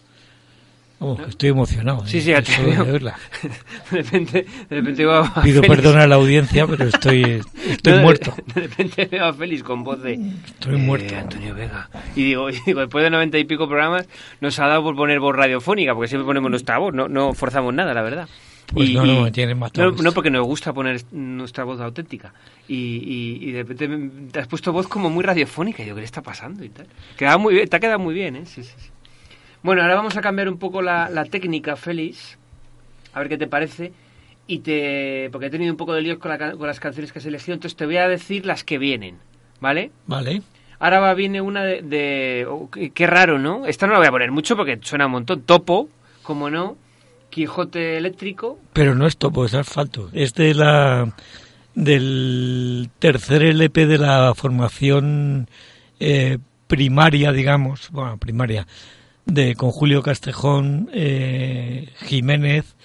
Vamos, 0.99 1.19
que 1.21 1.29
estoy 1.29 1.49
emocionado. 1.49 2.07
Sí, 2.07 2.17
¿eh? 2.17 2.41
sí, 2.43 2.51
Solo 2.53 2.83
de. 2.85 2.99
De 3.91 4.01
repente, 4.01 4.47
de 4.67 4.75
repente 4.77 5.05
veo 5.05 5.17
a 5.23 5.33
Pido 5.43 5.61
Félix- 5.61 5.67
perdón 5.67 5.99
a 5.99 6.07
la 6.07 6.15
audiencia, 6.15 6.65
pero 6.65 6.85
estoy 6.85 7.43
estoy 7.69 7.91
No, 7.93 7.97
de- 7.99 8.03
muerto. 8.03 8.33
De 8.55 8.61
repente 8.61 9.05
veo 9.05 9.25
a 9.25 9.33
Félix 9.33 9.61
con 9.61 9.83
voz 9.83 10.01
de... 10.01 10.13
Estoy 10.13 10.73
eh, 10.73 10.77
muerto. 10.79 11.15
Antonio 11.15 11.53
Vega. 11.53 11.87
Y 12.15 12.23
digo, 12.23 12.49
y 12.49 12.59
digo, 12.65 12.79
después 12.79 13.03
de 13.03 13.11
noventa 13.11 13.37
y 13.37 13.43
pico 13.43 13.67
programas, 13.67 14.07
nos 14.41 14.57
ha 14.57 14.65
dado 14.65 14.81
por 14.81 14.95
poner 14.95 15.19
voz 15.19 15.35
radiofónica, 15.35 15.93
porque 15.93 16.07
siempre 16.07 16.25
ponemos 16.25 16.49
nuestra 16.49 16.79
voz, 16.79 16.95
no, 16.95 17.07
no 17.07 17.33
forzamos 17.35 17.75
nada, 17.75 17.93
la 17.93 18.01
verdad. 18.01 18.27
Pues 18.73 18.91
no, 18.91 19.05
no, 19.05 19.31
tienen 19.31 19.57
más 19.57 19.71
no, 19.75 20.11
porque 20.11 20.29
nos 20.29 20.45
gusta 20.45 20.73
poner 20.73 21.01
nuestra 21.11 21.63
voz 21.63 21.79
auténtica. 21.79 22.33
Y, 22.67 22.75
y, 22.75 23.49
y 23.49 23.51
de 23.53 23.63
repente 23.63 24.29
te 24.31 24.39
has 24.39 24.47
puesto 24.47 24.73
voz 24.73 24.87
como 24.87 25.09
muy 25.09 25.23
radiofónica. 25.23 25.81
Y 25.81 25.85
digo, 25.85 25.95
¿qué 25.95 26.01
le 26.01 26.05
está 26.05 26.21
pasando? 26.21 26.63
Y 26.65 26.69
tal. 26.69 26.85
Queda 27.15 27.37
muy 27.37 27.53
bien, 27.53 27.69
te 27.69 27.77
ha 27.77 27.79
quedado 27.79 27.99
muy 27.99 28.13
bien, 28.13 28.35
¿eh? 28.35 28.45
Sí, 28.45 28.63
sí, 28.63 28.73
sí. 28.77 28.89
Bueno, 29.63 29.81
ahora 29.81 29.95
vamos 29.95 30.17
a 30.17 30.21
cambiar 30.21 30.49
un 30.49 30.57
poco 30.57 30.81
la, 30.81 31.09
la 31.09 31.25
técnica, 31.25 31.75
Félix. 31.77 32.37
A 33.13 33.19
ver 33.19 33.29
qué 33.29 33.37
te 33.37 33.47
parece. 33.47 33.93
Y 34.47 34.59
te. 34.59 35.29
Porque 35.31 35.47
he 35.47 35.49
tenido 35.49 35.71
un 35.71 35.77
poco 35.77 35.93
de 35.93 36.01
líos 36.01 36.19
con, 36.19 36.29
la 36.29 36.37
ca- 36.37 36.51
con 36.57 36.67
las 36.67 36.79
canciones 36.79 37.11
que 37.11 37.19
has 37.19 37.25
elegido, 37.25 37.53
entonces 37.53 37.75
te 37.77 37.85
voy 37.85 37.97
a 37.97 38.07
decir 38.07 38.45
las 38.45 38.63
que 38.63 38.77
vienen. 38.77 39.15
¿Vale? 39.61 39.91
Vale. 40.05 40.41
Ahora 40.79 40.99
va, 40.99 41.13
viene 41.15 41.41
una 41.41 41.63
de... 41.63 41.81
de- 41.81 42.45
oh, 42.47 42.69
qué, 42.69 42.91
qué 42.91 43.07
raro, 43.07 43.39
¿no? 43.39 43.65
Esta 43.65 43.87
no 43.87 43.93
la 43.93 43.99
voy 43.99 44.07
a 44.07 44.11
poner 44.11 44.31
mucho 44.31 44.55
porque 44.55 44.77
suena 44.83 45.05
un 45.07 45.13
montón. 45.13 45.41
Topo, 45.41 45.89
como 46.21 46.49
no. 46.49 46.75
Quijote 47.29 47.97
eléctrico. 47.97 48.59
Pero 48.73 48.95
no 48.95 49.07
es 49.07 49.17
topo, 49.17 49.45
es 49.45 49.53
asfalto. 49.53 50.09
Es 50.13 50.33
de 50.33 50.53
la 50.53 51.13
del 51.77 52.89
tercer 52.97 53.43
LP 53.43 53.85
de 53.85 53.99
la 53.99 54.33
formación 54.33 55.47
eh, 55.99 56.39
primaria, 56.65 57.31
digamos, 57.31 57.89
bueno, 57.91 58.17
primaria, 58.17 58.65
de 59.27 59.53
con 59.53 59.69
Julio 59.69 60.01
Castejón, 60.01 60.89
eh, 60.91 61.89
Jiménez, 61.97 62.75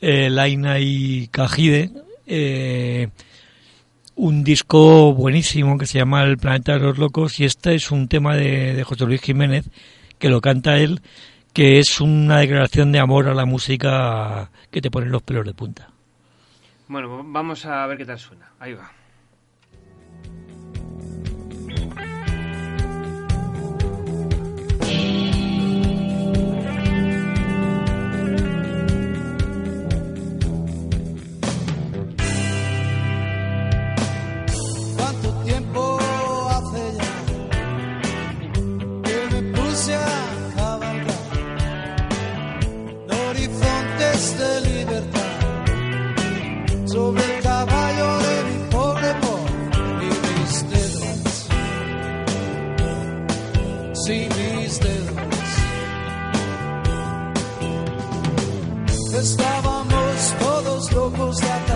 eh, 0.00 0.30
Laina 0.30 0.78
y 0.78 1.26
Cajide, 1.32 1.90
un 4.14 4.44
disco 4.44 5.12
buenísimo 5.14 5.76
que 5.76 5.86
se 5.86 5.98
llama 5.98 6.22
El 6.22 6.38
Planeta 6.38 6.74
de 6.74 6.78
los 6.78 6.98
Locos 6.98 7.40
y 7.40 7.44
este 7.44 7.74
es 7.74 7.90
un 7.90 8.06
tema 8.06 8.36
de 8.36 8.84
José 8.84 9.04
Luis 9.04 9.20
Jiménez 9.20 9.68
que 10.20 10.28
lo 10.28 10.40
canta 10.40 10.78
él, 10.78 11.00
que 11.52 11.78
es 11.78 12.00
una 12.00 12.38
declaración 12.38 12.92
de 12.92 13.00
amor 13.00 13.28
a 13.28 13.34
la 13.34 13.44
música 13.44 14.50
que 14.70 14.80
te 14.80 14.90
pone 14.90 15.06
los 15.06 15.22
pelos 15.22 15.44
de 15.44 15.54
punta. 15.54 15.88
Bueno, 16.88 17.22
vamos 17.24 17.64
a 17.66 17.86
ver 17.86 17.98
qué 17.98 18.04
tal 18.04 18.18
suena. 18.18 18.50
Ahí 18.58 18.74
va. 18.74 18.90
Sobre 46.92 47.24
el 47.24 47.42
caballo 47.42 48.18
de 48.18 48.44
mi 48.48 48.58
pobre 48.70 49.12
voz 49.22 49.50
y 50.02 50.10
mis 50.26 50.52
dedos? 50.70 51.48
Sí, 54.04 54.28
mis 54.36 54.80
dedos. 54.80 55.50
Estábamos 59.24 60.34
todos 60.38 60.92
locos 60.92 61.36
de. 61.40 61.71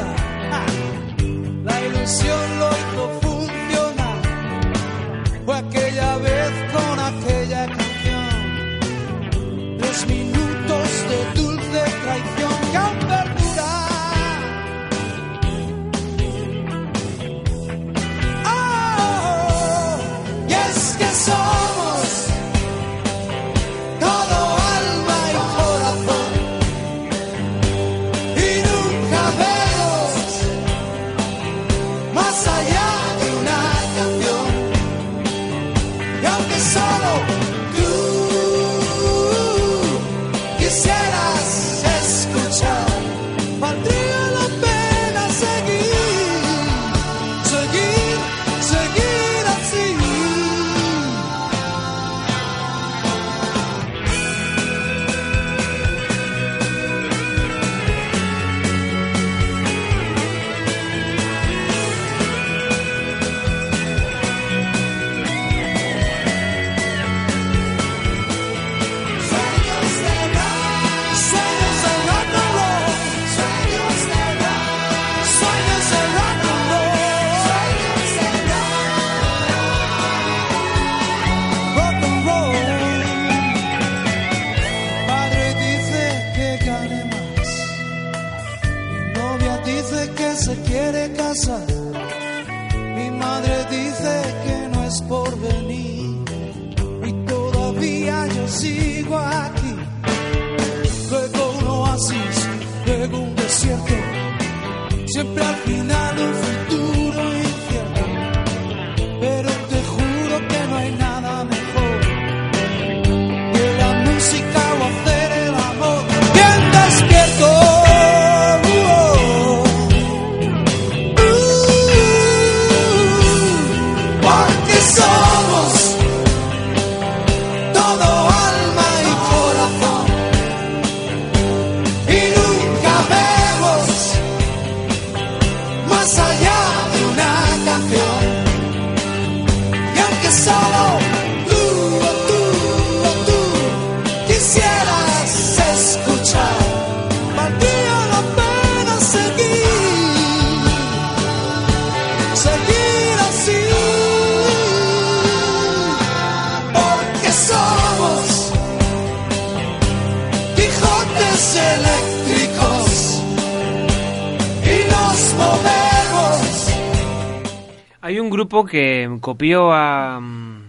Copió 169.27 169.73
a, 169.73 170.21
mm, 170.21 170.63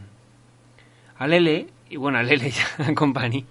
a 1.20 1.28
Lele, 1.28 1.68
y 1.92 1.96
bueno, 1.98 2.18
a 2.18 2.24
Lele 2.24 2.50
ya, 2.80 2.96
Company, 2.96 3.46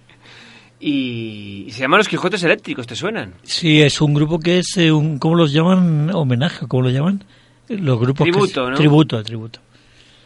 y, 0.81 1.63
y 1.65 1.71
se 1.71 1.79
llaman 1.79 1.99
Los 1.99 2.09
Quijotes 2.09 2.43
Eléctricos, 2.43 2.85
¿te 2.85 2.93
suenan? 2.97 3.35
Sí, 3.43 3.81
es 3.81 4.01
un 4.01 4.13
grupo 4.13 4.37
que 4.37 4.59
es 4.59 4.75
eh, 4.75 4.91
un, 4.91 5.17
¿cómo 5.17 5.35
los 5.35 5.53
llaman? 5.53 6.13
Homenaje, 6.13 6.67
¿cómo 6.67 6.83
lo 6.83 6.89
llaman? 6.89 7.23
Los 7.69 7.97
grupos 8.01 8.25
que 8.25 8.31
Tributo, 8.33 8.65
es- 8.65 8.71
¿no? 8.71 8.75
Tributo, 8.75 9.23
tributo. 9.23 9.59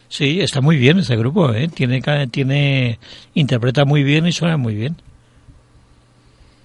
Sí, 0.08 0.40
está 0.40 0.60
muy 0.60 0.76
bien 0.78 0.98
ese 0.98 1.14
grupo, 1.14 1.52
¿eh? 1.54 1.68
Tiene, 1.68 2.02
tiene, 2.32 2.98
interpreta 3.34 3.84
muy 3.84 4.02
bien 4.02 4.26
y 4.26 4.32
suena 4.32 4.56
muy 4.56 4.74
bien. 4.74 4.96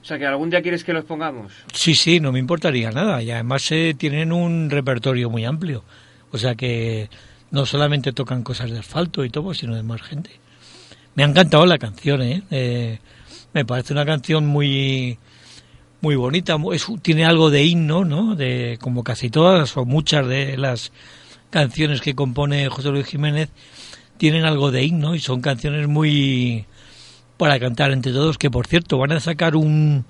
O 0.02 0.06
sea, 0.06 0.18
que 0.18 0.26
algún 0.26 0.50
día 0.50 0.64
quieres 0.64 0.84
que 0.84 0.92
los 0.92 1.06
pongamos. 1.06 1.54
Sí, 1.72 1.94
sí, 1.94 2.20
no 2.20 2.32
me 2.32 2.40
importaría 2.40 2.90
nada. 2.90 3.22
Y 3.22 3.30
además 3.30 3.72
eh, 3.72 3.94
tienen 3.96 4.32
un 4.32 4.72
repertorio 4.72 5.30
muy 5.30 5.46
amplio. 5.46 5.84
O 6.32 6.38
sea 6.40 6.56
que 6.56 7.10
no 7.52 7.66
solamente 7.66 8.12
tocan 8.14 8.44
cosas 8.44 8.72
de 8.72 8.80
asfalto 8.80 9.24
y 9.24 9.30
todo, 9.30 9.54
sino 9.54 9.76
de 9.76 9.84
más 9.84 10.02
gente. 10.02 10.32
Me 11.16 11.24
ha 11.24 11.28
encantado 11.28 11.66
la 11.66 11.78
canción, 11.78 12.22
¿eh? 12.22 12.44
Eh, 12.52 13.00
me 13.54 13.66
parece 13.66 13.94
una 13.94 14.06
canción 14.06 14.46
muy 14.46 15.18
muy 16.02 16.16
bonita. 16.16 16.58
es- 16.74 16.86
tiene 17.02 17.26
algo 17.26 17.50
de 17.50 17.64
himno, 17.64 18.06
¿no? 18.06 18.36
De, 18.36 18.78
como 18.82 19.04
casi 19.04 19.30
todas 19.30 19.76
o 19.78 19.86
muchas 19.86 20.28
de 20.28 20.58
las 20.58 20.92
canciones 21.50 22.02
que 22.02 22.14
compone 22.14 22.70
José 22.70 22.90
Luis 22.90 23.08
Jiménez 23.08 23.50
tienen 24.18 24.46
algo 24.46 24.70
de 24.72 24.84
himno 24.84 25.16
y 25.16 25.20
son 25.20 25.42
canciones 25.42 25.88
muy 25.88 26.66
para 27.38 27.60
cantar 27.60 27.92
entre 27.92 28.12
todos. 28.12 28.38
Que 28.38 28.52
por 28.52 28.68
cierto, 28.68 28.98
van 29.00 29.14
a 29.14 29.20
sacar 29.20 29.56
un 29.56 30.06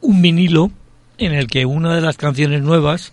un 0.00 0.22
vinilo 0.22 0.70
en 1.18 1.34
el 1.34 1.46
que 1.48 1.66
una 1.66 1.94
de 1.94 2.00
las 2.00 2.16
canciones 2.16 2.62
nuevas 2.62 3.12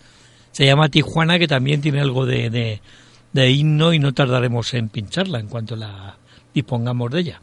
Se 0.57 0.65
llama 0.65 0.89
Tijuana, 0.89 1.37
que 1.37 1.47
también 1.47 1.81
tiene 1.81 2.01
algo 2.01 2.25
de, 2.25 2.49
de, 2.49 2.81
de 3.31 3.51
himno 3.51 3.93
y 3.93 3.99
no 3.99 4.11
tardaremos 4.15 4.73
en 4.73 4.89
pincharla 4.89 5.39
en 5.39 5.49
cuanto 5.49 5.75
la 5.75 6.17
dispongamos 6.51 7.11
de 7.11 7.19
ella. 7.19 7.41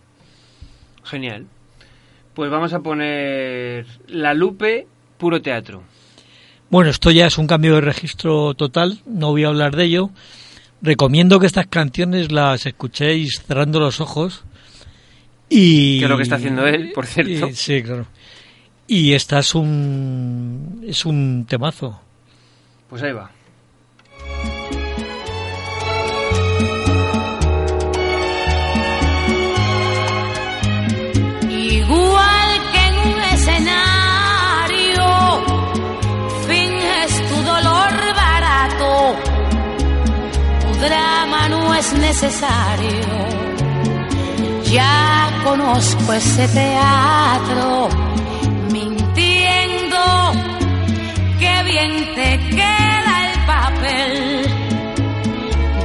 Genial. 1.04 1.46
Pues 2.34 2.50
vamos 2.50 2.72
a 2.72 2.80
poner 2.80 3.86
La 4.08 4.34
Lupe, 4.34 4.88
puro 5.16 5.40
teatro. 5.40 5.84
Bueno, 6.70 6.90
esto 6.90 7.12
ya 7.12 7.26
es 7.28 7.38
un 7.38 7.46
cambio 7.46 7.76
de 7.76 7.82
registro 7.82 8.54
total, 8.54 8.98
no 9.06 9.28
voy 9.30 9.44
a 9.44 9.48
hablar 9.48 9.76
de 9.76 9.84
ello. 9.84 10.10
Recomiendo 10.82 11.38
que 11.38 11.46
estas 11.46 11.68
canciones 11.68 12.32
las 12.32 12.66
escuchéis 12.66 13.44
cerrando 13.46 13.78
los 13.78 14.00
ojos. 14.00 14.42
Y, 15.48 16.00
Que 16.00 16.06
es 16.06 16.10
lo 16.10 16.16
que 16.16 16.24
está 16.24 16.34
haciendo 16.34 16.66
él, 16.66 16.90
por 16.92 17.06
cierto. 17.06 17.48
y- 17.48 17.54
sí, 17.54 17.80
claro. 17.80 18.06
Y 18.88 19.12
esta 19.12 19.38
es 19.38 19.54
un, 19.54 20.82
es 20.84 21.04
un 21.06 21.46
temazo. 21.48 22.00
Pues 22.94 23.02
ahí 23.02 23.12
va. 23.12 23.28
Igual 31.50 32.50
que 32.72 32.86
en 32.86 32.94
un 33.12 33.20
escenario, 33.34 35.06
finges 36.46 37.12
tu 37.30 37.36
dolor 37.42 37.92
barato, 38.14 39.16
tu 40.62 40.78
drama 40.78 41.48
no 41.48 41.74
es 41.74 41.92
necesario. 41.94 43.08
Ya 44.70 45.32
conozco 45.42 46.12
ese 46.12 46.46
teatro, 46.46 47.88
mintiendo, 48.70 50.04
que 51.40 51.62
bien 51.64 52.14
te 52.14 52.38
queda 52.50 52.73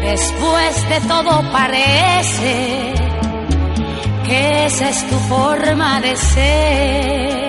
Después 0.09 0.89
de 0.89 1.01
todo 1.07 1.51
parece 1.51 2.93
que 4.25 4.65
esa 4.65 4.89
es 4.89 5.07
tu 5.07 5.15
forma 5.29 6.01
de 6.01 6.15
ser. 6.17 7.48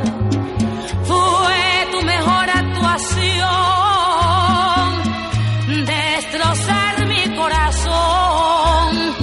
Destrozar 5.85 7.07
mi 7.07 7.23
corazón. 7.37 9.15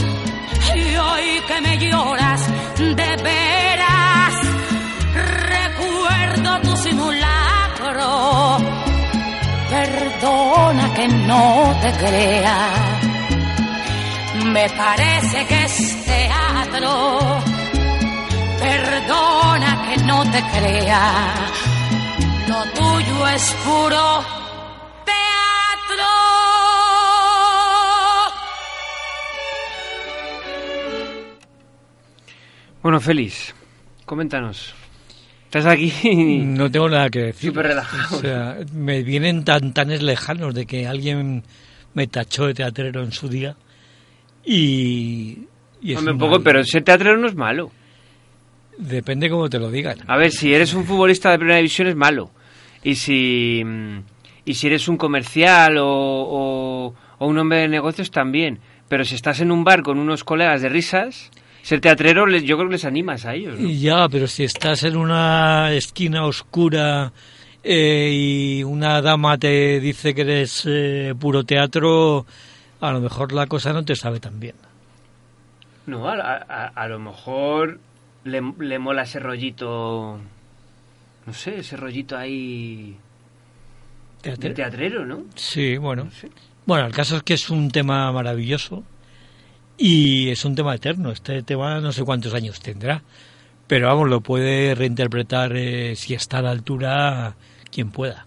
Y 0.75 0.97
hoy 0.97 1.41
que 1.47 1.61
me 1.61 1.77
lloras 1.77 2.41
de 2.79 3.17
veras, 3.23 4.35
recuerdo 5.53 6.61
tu 6.63 6.77
simulacro. 6.79 8.57
Perdona 9.69 10.95
que 10.95 11.09
no 11.09 11.77
te 11.83 11.93
crea. 11.93 12.59
Me 14.45 14.71
parece 14.71 15.47
que 15.47 15.65
es 15.65 16.05
teatro. 16.07 17.43
Perdona 18.59 19.83
que 19.87 19.97
no 20.05 20.25
te 20.31 20.43
crea. 20.43 21.35
Lo 22.49 22.65
tuyo 22.75 23.29
es 23.29 23.53
puro 23.65 24.25
teatro. 25.05 26.05
Bueno, 32.83 33.01
Félix, 33.01 33.55
coméntanos. 34.05 34.75
Estás 35.45 35.67
aquí 35.67 35.93
No 36.45 36.71
tengo 36.71 36.89
nada 36.89 37.09
que 37.11 37.21
decir. 37.21 37.51
súper 37.51 37.67
relajado. 37.69 38.17
O 38.17 38.21
sea, 38.21 38.57
me 38.73 39.03
vienen 39.03 39.45
tan 39.45 39.73
tanes 39.73 40.03
lejanos 40.03 40.55
de 40.55 40.67
que 40.67 40.87
alguien 40.87 41.43
me 41.95 42.07
tachó 42.07 42.47
de 42.47 42.55
teatrero 42.55 43.03
en 43.03 43.13
su 43.13 43.29
día. 43.29 43.57
Y. 44.45 45.39
y 45.83 45.93
es 45.93 45.99
Hombre, 45.99 46.13
un 46.15 46.19
poco, 46.19 46.41
pero 46.41 46.63
ser 46.65 46.85
teatrero 46.85 47.17
no 47.19 47.27
es 47.29 47.35
malo. 47.35 47.71
Depende 48.79 49.29
cómo 49.29 49.49
te 49.51 49.59
lo 49.59 49.71
digan. 49.71 49.99
A 50.07 50.17
ver, 50.17 50.31
si 50.31 50.55
eres 50.55 50.73
un 50.75 50.85
futbolista 50.85 51.31
de 51.31 51.39
primera 51.39 51.57
división 51.57 51.89
es 51.89 51.97
malo. 51.97 52.31
Y 52.85 52.95
si, 52.95 53.63
y 54.45 54.55
si 54.55 54.67
eres 54.67 54.89
un 54.89 54.97
comercial 54.97 55.79
o, 55.79 55.87
o- 55.89 56.95
o 57.19 57.27
un 57.27 57.39
hombre 57.39 57.59
de 57.61 57.69
negocios 57.69 58.11
también. 58.11 58.61
Pero 58.89 59.05
si 59.05 59.15
estás 59.17 59.41
en 59.41 59.51
un 59.51 59.65
bar 59.65 59.83
con 59.83 59.99
unos 59.99 60.25
colegas 60.25 60.63
de 60.63 60.69
risas, 60.69 61.31
ser 61.63 61.81
teatrero 61.81 62.27
yo 62.39 62.57
creo 62.57 62.69
que 62.69 62.75
les 62.75 62.85
animas 62.85 63.25
a 63.27 63.35
ellos. 63.35 63.57
Ya, 63.59 64.09
pero 64.09 64.27
si 64.27 64.45
estás 64.45 64.83
en 64.85 64.97
una 64.97 65.73
esquina 65.73 66.25
oscura 66.25 67.13
eh, 67.63 68.11
y 68.13 68.63
una 68.65 69.03
dama 69.03 69.37
te 69.37 69.81
dice 69.81 70.15
que 70.15 70.21
eres 70.23 70.65
eh, 70.67 71.15
puro 71.19 71.45
teatro, 71.45 72.25
a 72.81 72.93
lo 72.93 73.01
mejor 73.01 73.33
la 73.33 73.47
cosa 73.47 73.73
no 73.73 73.85
te 73.85 73.97
sabe 73.97 74.21
tan 74.21 74.39
bien. 74.41 74.55
No, 75.87 76.09
a, 76.09 76.15
a- 76.15 76.67
a 76.75 76.89
lo 76.89 76.99
mejor 76.99 77.81
le, 78.25 78.41
le 78.61 78.79
mola 78.79 79.03
ese 79.03 79.19
rollito, 79.21 80.19
no 81.29 81.35
sé, 81.35 81.59
ese 81.59 81.77
rollito 81.77 82.17
ahí 82.17 82.97
de 84.23 84.31
¿Teatrero? 84.31 84.55
teatrero, 84.55 85.05
¿no? 85.05 85.27
Sí, 85.35 85.77
bueno. 85.77 86.05
No 86.05 86.11
sé. 86.11 86.31
Bueno, 86.65 86.87
el 86.87 86.95
caso 86.95 87.19
es 87.19 87.23
que 87.23 87.35
es 87.35 87.51
un 87.51 87.71
tema 87.71 88.11
maravilloso 88.13 88.83
y 89.77 90.31
es 90.31 90.43
un 90.47 90.55
tema 90.55 90.75
eterno. 90.75 91.13
Este 91.13 91.43
tema 91.43 91.81
no 91.81 91.93
sé 91.93 92.03
cuántos 92.03 92.33
años 92.33 92.61
tendrá, 92.61 93.03
pero 93.67 93.89
vamos, 93.89 94.09
lo 94.09 94.23
puede 94.23 94.75
reinterpretar 94.75 95.55
eh, 95.55 95.97
si 95.97 96.15
está 96.15 96.39
a 96.39 96.43
la 96.43 96.51
altura 96.51 97.37
quien 97.71 97.91
pueda. 97.91 98.27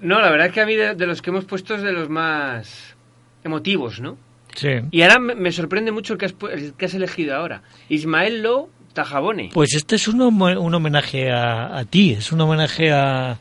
No, 0.00 0.20
la 0.20 0.30
verdad 0.30 0.46
es 0.46 0.52
que 0.52 0.60
a 0.60 0.66
mí 0.66 0.76
de, 0.76 0.94
de 0.94 1.06
los 1.08 1.22
que 1.22 1.30
hemos 1.30 1.44
puesto 1.44 1.74
es 1.74 1.82
de 1.82 1.90
los 1.92 2.08
más 2.08 2.94
emotivos, 3.42 3.98
¿no? 4.00 4.16
Sí. 4.54 4.68
Y 4.90 5.02
ahora 5.02 5.18
me, 5.18 5.34
me 5.34 5.52
sorprende 5.52 5.92
mucho 5.92 6.14
el 6.14 6.18
que, 6.18 6.26
has, 6.26 6.34
el 6.50 6.72
que 6.72 6.86
has 6.86 6.94
elegido 6.94 7.36
ahora. 7.36 7.62
Ismael 7.90 8.42
Lo 8.42 8.70
Tajabone. 8.96 9.50
Pues 9.54 9.74
este 9.74 9.94
es 9.96 10.08
un, 10.08 10.20
un 10.20 10.74
homenaje 10.74 11.30
a, 11.30 11.76
a 11.78 11.84
ti, 11.84 12.12
es 12.12 12.32
un 12.32 12.40
homenaje 12.40 12.90
a, 12.92 13.38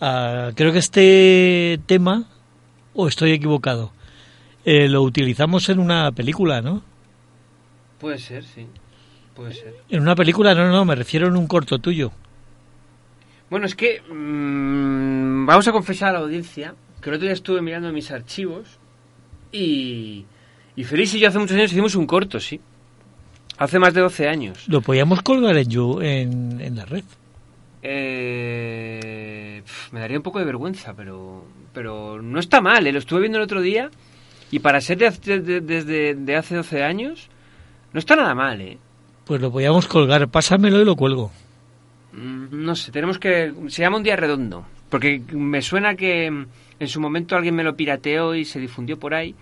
a- 0.00 0.50
Creo 0.54 0.72
que 0.72 0.78
este 0.78 1.78
tema, 1.86 2.24
o 2.94 3.06
estoy 3.08 3.32
equivocado, 3.32 3.92
eh, 4.64 4.88
lo 4.88 5.02
utilizamos 5.02 5.68
en 5.68 5.78
una 5.80 6.10
película, 6.12 6.62
¿no? 6.62 6.82
Puede 7.98 8.18
ser, 8.18 8.44
sí. 8.44 8.66
Puede 9.34 9.52
ser. 9.52 9.74
En 9.90 10.00
una 10.00 10.14
película, 10.14 10.54
no, 10.54 10.68
no, 10.70 10.84
me 10.84 10.94
refiero 10.94 11.26
en 11.28 11.36
un 11.36 11.46
corto 11.46 11.78
tuyo. 11.78 12.12
Bueno, 13.50 13.66
es 13.66 13.74
que 13.74 14.00
mm, 14.00 15.44
vamos 15.46 15.66
a 15.68 15.72
confesar 15.72 16.10
a 16.10 16.12
la 16.14 16.18
audiencia 16.20 16.74
que 17.00 17.10
el 17.10 17.16
otro 17.16 17.24
día 17.26 17.34
estuve 17.34 17.60
mirando 17.60 17.92
mis 17.92 18.10
archivos 18.10 18.78
y, 19.52 20.24
y 20.76 20.84
Feliz 20.84 21.12
y 21.14 21.18
yo 21.20 21.28
hace 21.28 21.38
muchos 21.38 21.56
años 21.56 21.70
hicimos 21.72 21.94
un 21.94 22.06
corto, 22.06 22.40
sí. 22.40 22.60
Hace 23.56 23.78
más 23.78 23.94
de 23.94 24.00
12 24.00 24.28
años. 24.28 24.64
Lo 24.68 24.80
podíamos 24.80 25.22
colgar 25.22 25.56
en, 25.56 25.68
You- 25.68 26.00
en, 26.00 26.60
en 26.60 26.76
la 26.76 26.84
red. 26.84 27.04
Eh, 27.82 29.62
me 29.92 30.00
daría 30.00 30.16
un 30.16 30.22
poco 30.22 30.38
de 30.38 30.44
vergüenza, 30.44 30.94
pero 30.94 31.44
pero 31.72 32.20
no 32.22 32.38
está 32.40 32.60
mal. 32.60 32.86
¿eh? 32.86 32.92
Lo 32.92 32.98
estuve 32.98 33.20
viendo 33.20 33.38
el 33.38 33.44
otro 33.44 33.60
día 33.60 33.90
y 34.50 34.58
para 34.60 34.80
ser 34.80 34.98
de 34.98 35.06
hace- 35.08 35.40
de- 35.40 35.60
desde 35.60 36.14
de 36.14 36.36
hace 36.36 36.54
12 36.56 36.82
años 36.82 37.28
no 37.92 37.98
está 37.98 38.16
nada 38.16 38.34
mal, 38.34 38.60
¿eh? 38.60 38.78
Pues 39.24 39.40
lo 39.40 39.50
podíamos 39.50 39.86
colgar. 39.86 40.28
Pásamelo 40.28 40.80
y 40.80 40.84
lo 40.84 40.96
cuelgo. 40.96 41.30
Mm, 42.12 42.64
No 42.64 42.74
sé, 42.76 42.92
tenemos 42.92 43.18
que... 43.18 43.52
Se 43.68 43.82
llama 43.82 43.96
Un 43.98 44.02
Día 44.02 44.16
Redondo. 44.16 44.66
Porque 44.90 45.22
me 45.32 45.62
suena 45.62 45.94
que 45.96 46.26
en 46.26 46.88
su 46.88 47.00
momento 47.00 47.34
alguien 47.36 47.54
me 47.54 47.64
lo 47.64 47.74
pirateó 47.74 48.34
y 48.34 48.44
se 48.44 48.60
difundió 48.60 48.98
por 48.98 49.14
ahí. 49.14 49.34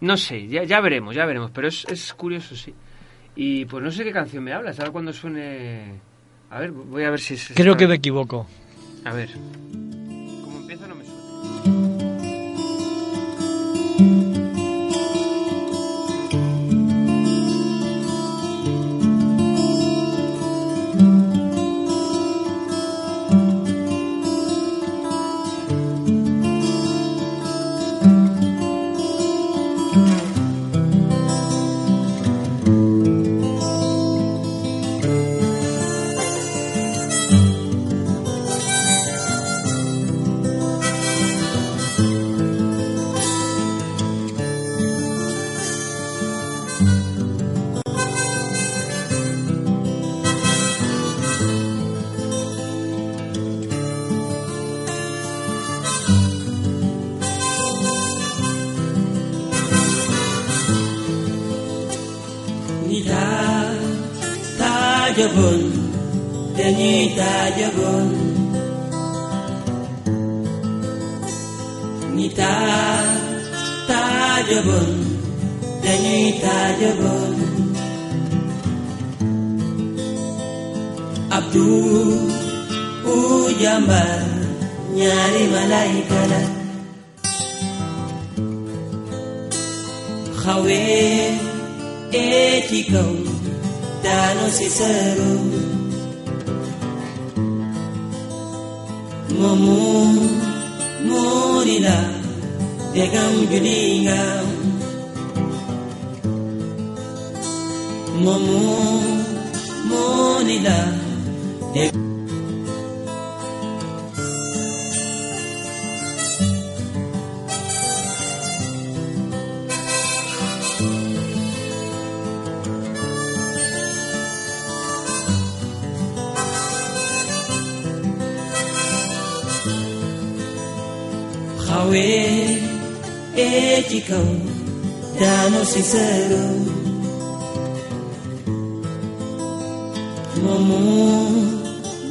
No 0.00 0.16
sé, 0.16 0.46
ya, 0.48 0.64
ya 0.64 0.80
veremos, 0.80 1.14
ya 1.14 1.26
veremos. 1.26 1.50
Pero 1.52 1.68
es, 1.68 1.84
es 1.88 2.14
curioso, 2.14 2.56
sí. 2.56 2.72
Y 3.40 3.66
pues 3.66 3.84
no 3.84 3.92
sé 3.92 4.02
qué 4.02 4.10
canción 4.10 4.42
me 4.42 4.52
hablas. 4.52 4.80
Ahora 4.80 4.90
cuando 4.90 5.12
suene... 5.12 5.92
A 6.50 6.58
ver, 6.58 6.72
voy 6.72 7.04
a 7.04 7.10
ver 7.10 7.20
si 7.20 7.34
es... 7.34 7.52
Creo 7.54 7.74
esta. 7.74 7.78
que 7.78 7.86
me 7.86 7.94
equivoco. 7.94 8.48
A 9.04 9.12
ver. 9.12 9.30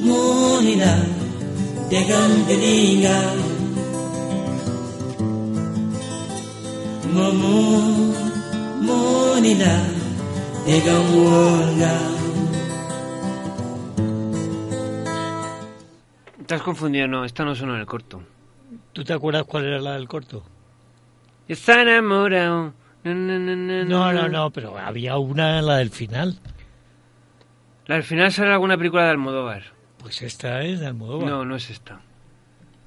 Muuni 0.07 0.75
la 0.75 0.93
degam 1.89 2.31
juli 2.47 2.77
nga 3.01 3.17
moomu 7.13 7.55
muuni 8.85 9.53
la 9.61 9.75
degam 10.65 11.05
wóor 11.15 11.67
nga 11.79 11.95
Te 16.47 16.55
has 16.55 16.61
confundido, 16.61 17.09
no, 17.09 17.25
esta 17.25 17.43
no 17.43 17.53
sonó 17.55 17.73
en 17.73 17.81
el 17.81 17.85
corto. 17.85 18.21
¿Tú 18.97 19.03
te 19.03 19.13
acuerdas 19.13 19.43
cuál 19.43 19.63
era 19.65 19.79
la 19.79 19.93
del 19.93 20.07
corto? 20.07 20.43
Está 21.47 21.83
enamorado. 21.83 22.73
No, 23.03 23.13
no, 23.13 23.37
no, 23.37 23.55
no, 23.55 24.11
No, 24.11 24.27
no, 24.27 24.49
pero 24.49 24.75
había 24.75 25.19
una, 25.19 25.61
la 25.61 25.77
del 25.77 25.91
final. 25.91 26.39
La 27.85 27.97
al 27.97 28.01
final 28.01 28.31
sale 28.31 28.53
alguna 28.53 28.75
película 28.75 29.03
de 29.03 29.11
Almodóvar. 29.11 29.65
Pues 29.99 30.23
esta 30.23 30.63
es 30.63 30.79
de 30.79 30.87
Almodóvar. 30.87 31.29
No, 31.29 31.45
no 31.45 31.55
es 31.55 31.69
esta. 31.69 32.01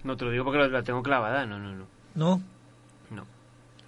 No 0.03 0.17
te 0.17 0.25
lo 0.25 0.33
digo 0.33 0.43
porque 0.45 0.59
la- 0.69 0.83
tengo 0.83 1.01
clavada. 1.01 1.47
No, 1.47 1.61
no, 1.61 1.77
no. 1.77 1.87
¿No? 2.17 2.43
No. 3.11 3.25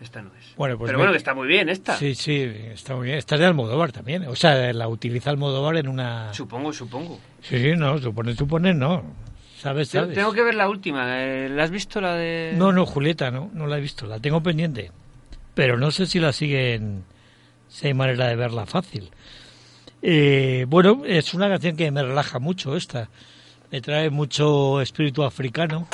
Esta 0.01 0.23
no 0.23 0.31
es. 0.39 0.55
Bueno, 0.57 0.79
pues 0.79 0.91
Pero 0.91 0.99
bueno, 0.99 1.11
que 1.11 1.19
está 1.19 1.35
muy 1.35 1.49
bien 1.49 1.69
esta. 1.71 1.97
Sí, 1.97 2.15
sí, 2.15 2.35
está 2.45 2.95
muy 2.95 3.07
bien. 3.07 3.19
Esta 3.19 3.35
es 3.35 3.41
de 3.41 3.49
Almodóvar 3.49 3.91
también. 3.91 4.29
O 4.29 4.37
sea, 4.37 4.73
la 4.73 4.87
utiliza 4.87 5.31
Almodóvar 5.31 5.77
en 5.77 5.89
una... 5.89 6.33
Supongo, 6.33 6.73
supongo. 6.73 7.19
Sí, 7.41 7.59
sí, 7.59 7.73
no, 7.77 7.99
supone, 7.99 8.37
supone, 8.37 8.73
no. 8.75 9.03
¿Sabes, 9.63 9.91
Te- 9.91 9.99
sabes? 9.99 10.15
Tengo 10.17 10.33
que 10.33 10.43
ver 10.43 10.55
la 10.57 10.69
última. 10.69 11.07
¿La 11.07 11.63
has 11.63 11.71
visto 11.71 12.01
la 12.01 12.15
de...? 12.15 12.53
No, 12.57 12.73
no, 12.73 12.85
Julieta, 12.85 13.31
no, 13.31 13.49
no 13.55 13.69
la 13.69 13.79
he 13.79 13.81
visto. 13.81 14.07
La 14.07 14.19
tengo 14.19 14.43
pendiente. 14.43 14.91
Pero 15.55 15.79
no 15.79 15.91
sé 15.93 16.07
si 16.07 16.19
la 16.19 16.33
siguen... 16.33 17.05
Si 17.69 17.87
hay 17.87 17.95
manera 17.95 18.27
de 18.27 18.35
verla 18.37 18.67
fácil. 18.67 19.11
Eh, 20.03 20.67
bueno, 20.69 21.03
es 21.07 21.33
una 21.33 21.49
canción 21.49 21.77
que 21.77 21.91
me 21.93 22.03
relaja 22.03 22.41
mucho 22.41 22.77
esta. 22.77 23.09
Me 23.71 23.81
trae 23.81 24.11
mucho 24.11 24.81
espíritu 24.81 25.23
africano. 25.23 25.87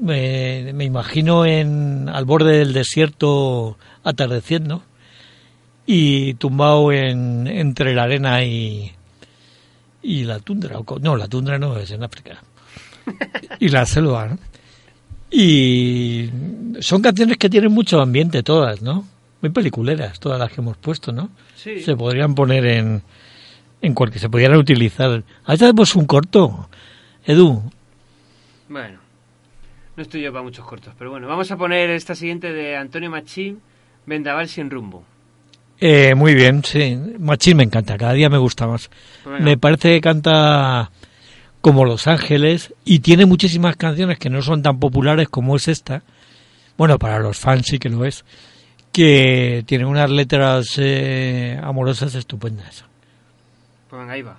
Me, 0.00 0.72
me 0.72 0.84
imagino 0.84 1.44
en 1.44 2.08
al 2.08 2.24
borde 2.24 2.58
del 2.58 2.72
desierto 2.72 3.76
atardeciendo 4.04 4.82
y 5.86 6.34
tumbado 6.34 6.92
en, 6.92 7.46
entre 7.46 7.94
la 7.94 8.04
arena 8.04 8.42
y, 8.42 8.92
y 10.02 10.24
la 10.24 10.38
tundra. 10.40 10.78
No, 11.00 11.16
la 11.16 11.28
tundra 11.28 11.58
no 11.58 11.76
es 11.76 11.90
en 11.90 12.02
África. 12.02 12.42
Y 13.58 13.68
la 13.68 13.86
selva, 13.86 14.28
¿no? 14.28 14.38
Y 15.30 16.30
son 16.80 17.02
canciones 17.02 17.36
que 17.36 17.50
tienen 17.50 17.72
mucho 17.72 18.00
ambiente 18.00 18.42
todas, 18.42 18.82
¿no? 18.82 19.06
Muy 19.40 19.50
peliculeras, 19.50 20.18
todas 20.18 20.38
las 20.38 20.50
que 20.52 20.60
hemos 20.60 20.76
puesto, 20.76 21.12
¿no? 21.12 21.30
Sí. 21.54 21.80
Se 21.80 21.96
podrían 21.96 22.34
poner 22.34 22.66
en, 22.66 23.02
en 23.80 23.94
cualquier, 23.94 24.20
se 24.20 24.28
podrían 24.30 24.56
utilizar. 24.56 25.22
Ahí 25.44 25.58
tenemos 25.58 25.94
un 25.96 26.06
corto, 26.06 26.68
Edu. 27.24 27.62
Bueno. 28.68 28.98
No 29.96 30.02
estoy 30.02 30.22
yo 30.22 30.32
para 30.32 30.44
muchos 30.44 30.64
cortos, 30.64 30.94
pero 30.96 31.10
bueno. 31.10 31.26
Vamos 31.26 31.50
a 31.50 31.56
poner 31.56 31.90
esta 31.90 32.14
siguiente 32.14 32.52
de 32.52 32.76
Antonio 32.76 33.10
Machín, 33.10 33.60
Vendaval 34.06 34.48
sin 34.48 34.70
rumbo. 34.70 35.04
Eh, 35.80 36.14
muy 36.14 36.34
bien, 36.34 36.64
sí. 36.64 36.98
Machín 37.18 37.56
me 37.56 37.64
encanta, 37.64 37.96
cada 37.96 38.12
día 38.12 38.28
me 38.28 38.38
gusta 38.38 38.66
más. 38.66 38.90
Me 39.40 39.56
parece 39.56 39.94
que 39.94 40.00
canta 40.00 40.90
como 41.60 41.84
Los 41.84 42.06
Ángeles 42.06 42.74
y 42.84 43.00
tiene 43.00 43.26
muchísimas 43.26 43.76
canciones 43.76 44.18
que 44.18 44.30
no 44.30 44.42
son 44.42 44.62
tan 44.62 44.78
populares 44.78 45.28
como 45.28 45.56
es 45.56 45.68
esta. 45.68 46.02
Bueno, 46.76 46.98
para 46.98 47.18
los 47.18 47.38
fans 47.38 47.66
sí 47.66 47.78
que 47.78 47.88
lo 47.88 48.04
es. 48.04 48.24
Que 48.92 49.62
tiene 49.66 49.84
unas 49.84 50.10
letras 50.10 50.74
eh, 50.78 51.60
amorosas 51.62 52.14
estupendas. 52.14 52.84
Pues 53.88 54.00
venga, 54.00 54.14
ahí 54.14 54.22
va. 54.22 54.38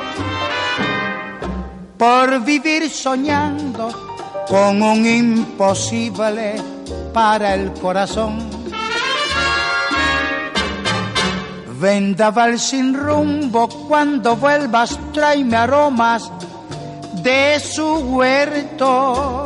por 2.01 2.39
vivir 2.39 2.89
soñando 2.89 3.91
con 4.47 4.81
un 4.81 5.05
imposible 5.05 6.55
para 7.13 7.53
el 7.53 7.71
corazón. 7.73 8.39
Vendaval 11.79 12.57
sin 12.57 12.95
rumbo, 12.95 13.69
cuando 13.87 14.35
vuelvas 14.35 14.97
tráeme 15.13 15.57
aromas 15.57 16.31
de 17.21 17.59
su 17.59 17.87
huerto 18.15 19.43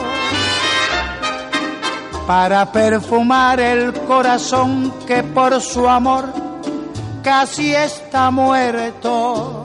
para 2.26 2.72
perfumar 2.72 3.60
el 3.60 3.92
corazón 4.08 4.94
que 5.06 5.24
por 5.24 5.60
su 5.60 5.90
amor 5.90 6.24
casi 7.22 7.76
está 7.76 8.32
muerto. 8.32 9.65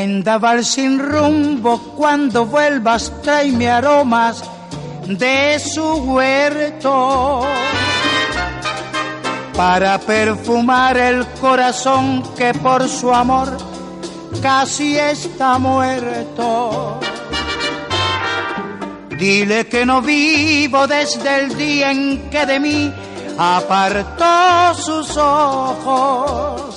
Vendaval 0.00 0.64
sin 0.64 0.98
rumbo, 0.98 1.78
cuando 1.94 2.46
vuelvas 2.46 3.12
tráeme 3.22 3.68
aromas 3.68 4.42
de 5.06 5.58
su 5.58 5.86
huerto 6.12 7.42
para 9.54 9.98
perfumar 9.98 10.96
el 10.96 11.26
corazón 11.38 12.22
que 12.34 12.54
por 12.54 12.88
su 12.88 13.12
amor 13.12 13.58
casi 14.40 14.96
está 14.96 15.58
muerto. 15.58 16.98
Dile 19.18 19.66
que 19.66 19.84
no 19.84 20.00
vivo 20.00 20.86
desde 20.86 21.40
el 21.40 21.54
día 21.58 21.90
en 21.90 22.30
que 22.30 22.46
de 22.46 22.58
mí 22.58 22.90
apartó 23.36 24.74
sus 24.74 25.14
ojos. 25.18 26.69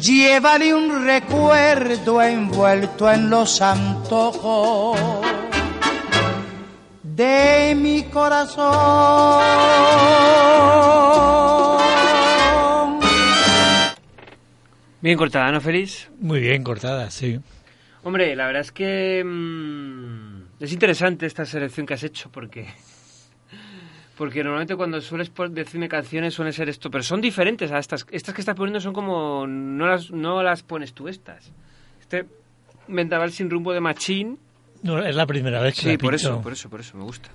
Llévale 0.00 0.72
un 0.74 1.04
recuerdo 1.04 2.22
envuelto 2.22 3.10
en 3.12 3.28
los 3.28 3.60
antojos 3.60 4.98
de 7.02 7.74
mi 7.76 8.04
corazón. 8.04 8.70
Bien 15.02 15.18
cortada, 15.18 15.52
¿no, 15.52 15.60
Feliz? 15.60 16.10
Muy 16.18 16.40
bien 16.40 16.62
cortada, 16.62 17.10
sí. 17.10 17.38
Hombre, 18.02 18.34
la 18.34 18.46
verdad 18.46 18.62
es 18.62 18.72
que 18.72 19.22
mm, 19.22 20.62
es 20.64 20.72
interesante 20.72 21.26
esta 21.26 21.44
selección 21.44 21.84
que 21.84 21.94
has 21.94 22.02
hecho 22.04 22.30
porque 22.32 22.66
porque 24.20 24.44
normalmente 24.44 24.76
cuando 24.76 25.00
sueles 25.00 25.32
decirme 25.48 25.88
canciones 25.88 26.34
suelen 26.34 26.52
ser 26.52 26.68
esto, 26.68 26.90
pero 26.90 27.02
son 27.02 27.22
diferentes 27.22 27.72
a 27.72 27.78
estas. 27.78 28.04
Estas 28.10 28.34
que 28.34 28.42
estás 28.42 28.54
poniendo 28.54 28.78
son 28.78 28.92
como 28.92 29.46
no 29.46 29.86
las 29.86 30.10
no 30.10 30.42
las 30.42 30.62
pones 30.62 30.92
tú 30.92 31.08
estas. 31.08 31.50
Este 31.98 32.26
Vendaval 32.86 33.32
sin 33.32 33.48
rumbo 33.48 33.72
de 33.72 33.80
Machín. 33.80 34.38
No, 34.82 35.02
es 35.02 35.16
la 35.16 35.24
primera 35.24 35.62
vez 35.62 35.74
que 35.74 35.80
Sí, 35.80 35.92
la 35.92 35.96
por 35.96 36.14
eso, 36.14 36.42
por 36.42 36.52
eso, 36.52 36.68
por 36.68 36.80
eso 36.80 36.98
me 36.98 37.04
gusta. 37.04 37.30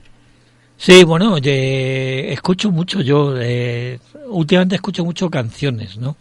Sí, 0.78 1.04
bueno, 1.04 1.38
escucho 1.42 2.70
mucho 2.70 3.02
yo, 3.02 3.34
eh, 3.36 4.00
últimamente 4.28 4.76
escucho 4.76 5.04
mucho 5.04 5.28
canciones, 5.32 5.98
¿no? 5.98 6.18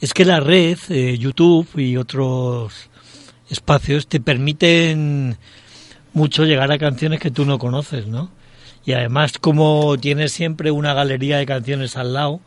Es 0.00 0.12
que 0.12 0.24
la 0.24 0.40
red, 0.40 0.76
eh, 0.88 1.16
YouTube 1.16 1.68
y 1.78 1.96
otros 1.96 2.90
espacios 3.48 4.08
te 4.08 4.18
permiten 4.18 5.36
mucho 6.14 6.42
llegar 6.42 6.72
a 6.72 6.78
canciones 6.78 7.20
que 7.20 7.30
tú 7.30 7.44
no 7.44 7.60
conoces, 7.60 8.08
¿no? 8.08 8.32
Y 8.86 8.92
además, 8.92 9.38
como 9.38 9.96
tienes 9.98 10.32
siempre 10.32 10.70
una 10.70 10.94
galería 10.94 11.38
de 11.38 11.46
canciones 11.46 11.96
al 11.96 12.12
lado, 12.12 12.40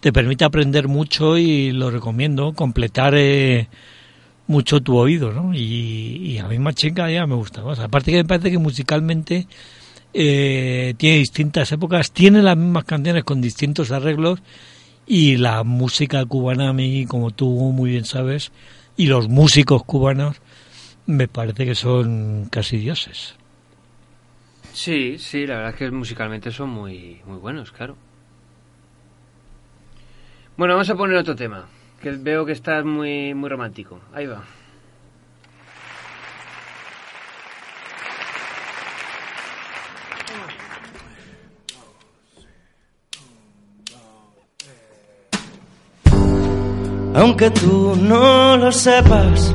te 0.00 0.12
permite 0.12 0.44
aprender 0.44 0.88
mucho 0.88 1.38
y 1.38 1.72
lo 1.72 1.90
recomiendo, 1.90 2.52
completar 2.54 3.14
eh, 3.16 3.68
mucho 4.46 4.80
tu 4.80 4.96
oído, 4.96 5.32
¿no? 5.32 5.54
Y, 5.54 6.38
a 6.38 6.48
mí 6.48 6.58
Machinga 6.58 7.10
ya 7.10 7.26
me 7.26 7.34
gusta 7.34 7.62
más. 7.62 7.78
Aparte 7.78 8.10
que 8.10 8.18
me 8.18 8.24
parece 8.24 8.50
que 8.50 8.58
musicalmente 8.58 9.46
eh, 10.12 10.94
tiene 10.96 11.18
distintas 11.18 11.70
épocas, 11.72 12.12
tiene 12.12 12.42
las 12.42 12.56
mismas 12.56 12.84
canciones 12.84 13.24
con 13.24 13.40
distintos 13.40 13.90
arreglos 13.92 14.40
y 15.06 15.36
la 15.36 15.64
música 15.64 16.24
cubana 16.26 16.70
a 16.70 16.72
mí, 16.72 17.06
como 17.06 17.30
tú 17.30 17.48
muy 17.48 17.90
bien 17.90 18.04
sabes, 18.04 18.52
y 18.96 19.06
los 19.06 19.28
músicos 19.28 19.84
cubanos 19.84 20.36
me 21.06 21.28
parece 21.28 21.64
que 21.64 21.74
son 21.74 22.48
casi 22.50 22.76
dioses. 22.76 23.34
Sí, 24.72 25.18
sí, 25.18 25.46
la 25.46 25.56
verdad 25.56 25.70
es 25.70 25.76
que 25.76 25.90
musicalmente 25.90 26.50
son 26.50 26.70
muy 26.70 27.20
muy 27.26 27.38
buenos, 27.38 27.72
claro. 27.72 27.96
Bueno, 30.56 30.74
vamos 30.74 30.90
a 30.90 30.94
poner 30.94 31.16
otro 31.16 31.36
tema, 31.36 31.66
que 32.00 32.10
veo 32.12 32.44
que 32.44 32.52
estás 32.52 32.84
muy 32.84 33.34
muy 33.34 33.48
romántico. 33.48 34.00
Ahí 34.12 34.26
va. 34.26 34.42
aunque 47.22 47.50
tú 47.50 47.94
no 47.96 48.56
lo 48.56 48.72
sepas. 48.72 49.54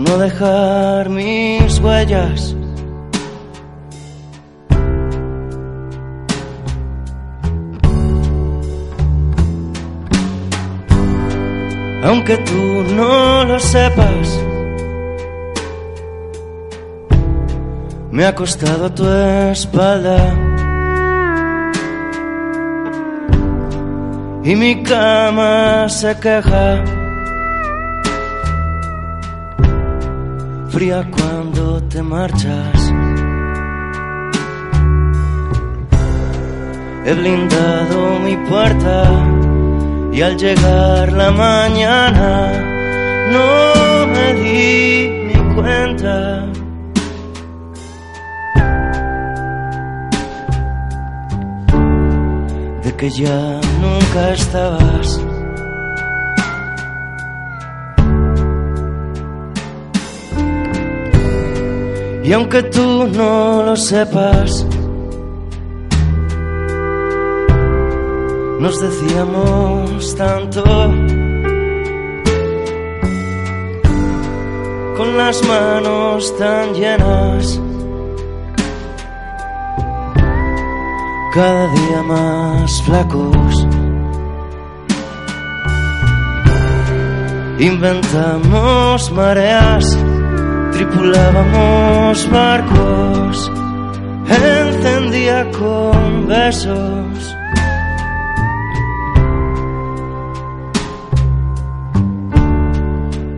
no 0.00 0.16
dejar 0.16 1.10
mis 1.10 1.78
huellas. 1.78 2.56
Aunque 12.02 12.36
tú 12.38 12.94
no 12.96 13.44
lo 13.44 13.60
sepas, 13.60 14.40
me 18.10 18.24
ha 18.26 18.34
costado 18.34 18.90
tu 18.92 19.06
espalda 19.06 20.18
y 24.42 24.56
mi 24.56 24.82
cama 24.82 25.88
se 25.88 26.18
queja. 26.18 26.99
Fría 30.70 31.04
cuando 31.10 31.82
te 31.82 32.00
marchas. 32.00 32.92
He 37.04 37.12
blindado 37.12 38.20
mi 38.20 38.36
puerta 38.48 39.10
y 40.12 40.22
al 40.22 40.36
llegar 40.36 41.12
la 41.12 41.32
mañana 41.32 42.52
no 43.32 44.06
me 44.06 44.34
di 44.34 45.32
ni 45.34 45.54
cuenta. 45.56 46.46
De 52.84 52.96
que 52.96 53.10
ya 53.10 53.60
nunca 53.80 54.32
estabas. 54.34 55.29
Y 62.30 62.32
aunque 62.32 62.62
tú 62.62 63.08
no 63.08 63.64
lo 63.64 63.74
sepas, 63.74 64.64
nos 68.60 68.80
decíamos 68.80 70.14
tanto. 70.14 70.62
Con 74.96 75.16
las 75.16 75.42
manos 75.48 76.38
tan 76.38 76.72
llenas, 76.72 77.60
cada 81.34 81.66
día 81.72 82.02
más 82.04 82.82
flacos. 82.84 83.66
Inventamos 87.58 89.10
mareas, 89.10 89.98
tripulábamos 90.80 92.30
barcos, 92.30 93.52
encendía 94.26 95.50
con 95.50 96.26
besos. 96.26 97.36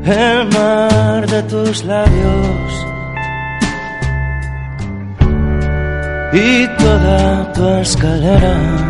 el 0.04 0.48
mar 0.52 1.26
de 1.26 1.42
tus 1.44 1.84
labios 1.84 2.86
y 6.32 6.66
toda 6.76 7.52
tu 7.52 7.68
escalera. 7.80 8.81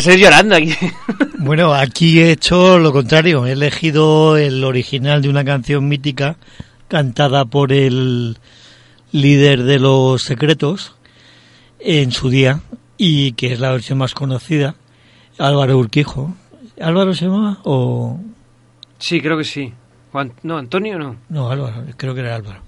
Seguir 0.00 0.20
llorando 0.26 0.56
aquí. 0.56 0.74
Bueno, 1.42 1.72
aquí 1.72 2.20
he 2.20 2.32
hecho 2.32 2.78
lo 2.78 2.92
contrario. 2.92 3.46
He 3.46 3.52
elegido 3.52 4.36
el 4.36 4.62
original 4.62 5.22
de 5.22 5.30
una 5.30 5.42
canción 5.42 5.88
mítica 5.88 6.36
cantada 6.86 7.46
por 7.46 7.72
el 7.72 8.36
líder 9.10 9.62
de 9.62 9.78
los 9.78 10.22
secretos 10.22 10.94
en 11.78 12.12
su 12.12 12.28
día 12.28 12.60
y 12.98 13.32
que 13.32 13.54
es 13.54 13.58
la 13.60 13.70
versión 13.72 13.96
más 13.98 14.12
conocida, 14.12 14.74
Álvaro 15.38 15.78
Urquijo. 15.78 16.34
¿Álvaro 16.78 17.14
se 17.14 17.24
llamaba? 17.24 17.58
O... 17.64 18.20
Sí, 18.98 19.22
creo 19.22 19.38
que 19.38 19.44
sí. 19.44 19.72
Juan- 20.12 20.32
No, 20.42 20.58
Antonio 20.58 20.98
no. 20.98 21.16
No, 21.30 21.50
Álvaro, 21.50 21.84
creo 21.96 22.14
que 22.14 22.20
era 22.20 22.36
Álvaro. 22.36 22.60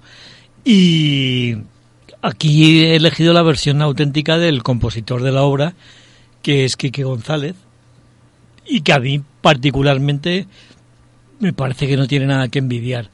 Y 0.65 1.57
aquí 2.23 2.85
he 2.85 2.95
elegido 2.95 3.33
la 3.33 3.43
versión 3.43 3.81
auténtica 3.83 4.39
del 4.39 4.63
compositor 4.63 5.21
de 5.21 5.31
la 5.31 5.43
obra, 5.43 5.73
que 6.43 6.65
es 6.65 6.75
Quique 6.77 7.03
González, 7.03 7.55
y 8.67 8.81
que 8.81 8.93
a 8.93 8.99
mí 8.99 9.21
particularmente 9.41 10.45
me 11.39 11.51
parece 11.53 11.87
que 11.87 11.97
no 11.97 12.05
tiene 12.07 12.27
nada 12.27 12.47
que 12.49 12.59
envidiar 12.59 13.09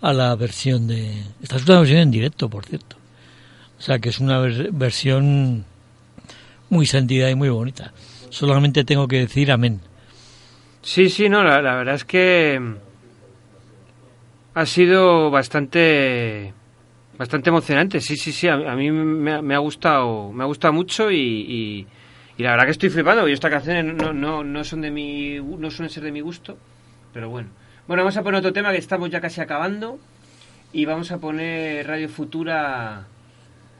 a 0.00 0.12
la 0.12 0.34
versión 0.36 0.86
de... 0.86 1.24
Esta 1.42 1.56
es 1.56 1.66
una 1.68 1.80
versión 1.80 1.98
en 1.98 2.10
directo, 2.12 2.48
por 2.48 2.64
cierto. 2.64 2.96
O 3.78 3.82
sea, 3.82 3.98
que 3.98 4.08
es 4.10 4.20
una 4.20 4.40
vers- 4.40 4.68
versión 4.70 5.64
muy 6.70 6.86
sentida 6.86 7.28
y 7.30 7.34
muy 7.34 7.48
bonita. 7.48 7.92
Solamente 8.30 8.84
tengo 8.84 9.08
que 9.08 9.18
decir 9.18 9.50
amén. 9.50 9.80
Sí, 10.82 11.10
sí, 11.10 11.28
no, 11.28 11.42
la, 11.42 11.60
la 11.60 11.74
verdad 11.74 11.96
es 11.96 12.04
que 12.04 12.60
ha 14.54 14.66
sido 14.66 15.30
bastante 15.30 16.52
bastante 17.18 17.50
emocionante. 17.50 18.00
Sí, 18.00 18.16
sí, 18.16 18.32
sí, 18.32 18.46
a, 18.48 18.56
mí 18.76 18.90
me, 18.90 19.32
ha- 19.32 19.42
me 19.42 19.54
ha 19.54 19.58
gustado, 19.58 20.32
me 20.32 20.44
ha 20.44 20.46
gustado 20.46 20.72
mucho 20.72 21.10
y- 21.10 21.86
y 22.38 22.42
la 22.44 22.52
verdad 22.52 22.64
que 22.64 22.70
estoy 22.70 22.88
flipando. 22.88 23.28
Y 23.28 23.32
estas 23.32 23.50
canciones 23.50 23.84
no, 23.94 24.14
no, 24.14 24.42
no 24.42 24.64
son 24.64 24.80
de 24.80 24.90
mi, 24.90 25.38
no 25.38 25.70
suelen 25.70 25.90
ser 25.90 26.04
de 26.04 26.12
mi 26.12 26.20
gusto, 26.22 26.56
pero 27.12 27.28
bueno. 27.28 27.50
Bueno, 27.86 28.02
vamos 28.04 28.16
a 28.16 28.22
poner 28.22 28.38
otro 28.38 28.52
tema 28.54 28.72
que 28.72 28.78
estamos 28.78 29.10
ya 29.10 29.20
casi 29.20 29.40
acabando 29.42 29.98
y 30.72 30.84
vamos 30.86 31.10
a 31.12 31.18
poner 31.18 31.86
Radio 31.86 32.08
Futura 32.08 33.06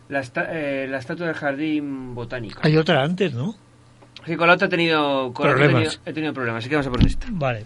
la, 0.09 0.20
esta- 0.20 0.48
eh, 0.50 0.86
la 0.88 0.98
estatua 0.98 1.26
del 1.26 1.34
jardín 1.36 2.14
botánico. 2.14 2.61
Hay 2.62 2.76
otra 2.76 3.02
antes, 3.02 3.32
¿no? 3.34 3.54
Sí, 4.26 4.36
con 4.36 4.48
la 4.48 4.54
otra 4.54 4.66
he 4.66 4.70
tenido, 4.70 5.32
con 5.32 5.46
la 5.46 5.52
otra 5.52 5.64
he 5.66 5.68
Problemas. 5.68 5.90
tenido, 5.94 6.11
he 6.11 6.12
tenido 6.12 6.32
problemas, 6.34 6.59
así 6.61 6.68
que 6.68 6.74
vamos 6.76 6.86
a 6.86 6.90
poner 6.90 7.06
esta. 7.06 7.26
Vale. 7.30 7.64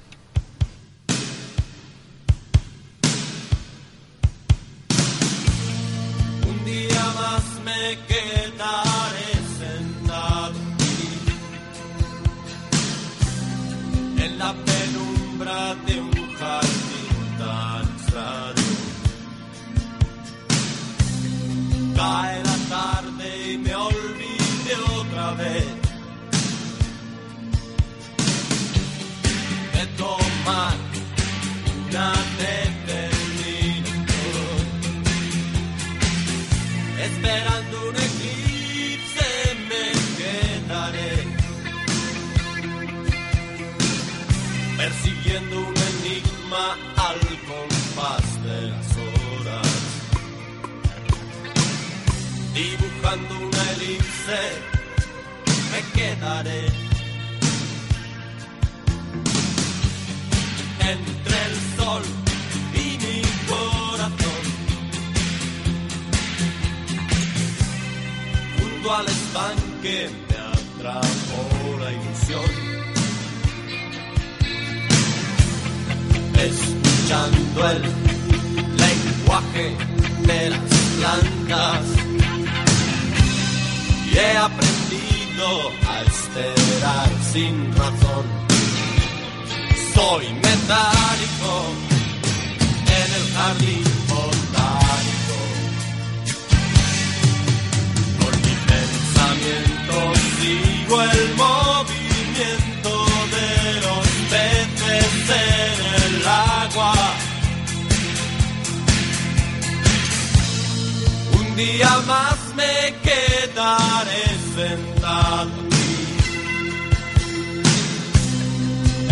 Día 111.65 111.91
más 112.07 112.39
me 112.57 112.95
quedaré 113.07 114.27
sentado 114.57 115.51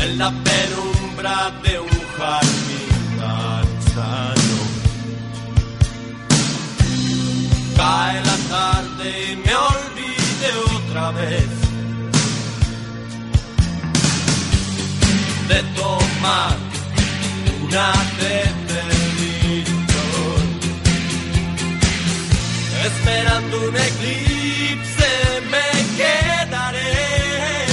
en 0.02 0.18
la 0.18 0.30
penumbra 0.48 1.52
de 1.62 1.80
un 1.80 2.00
jardín. 2.16 2.90
Cae 7.76 8.20
la 8.30 8.38
tarde 8.54 9.06
y 9.32 9.36
me 9.36 9.54
olvide 9.54 10.48
otra 10.76 11.10
vez. 11.12 11.50
De 15.48 15.60
tomar 15.80 16.56
una 17.64 17.92
determinación 18.18 18.99
esperando 22.84 23.68
un 23.68 23.76
eclipse 23.76 25.10
me 25.50 25.68
quedaré. 25.96 27.66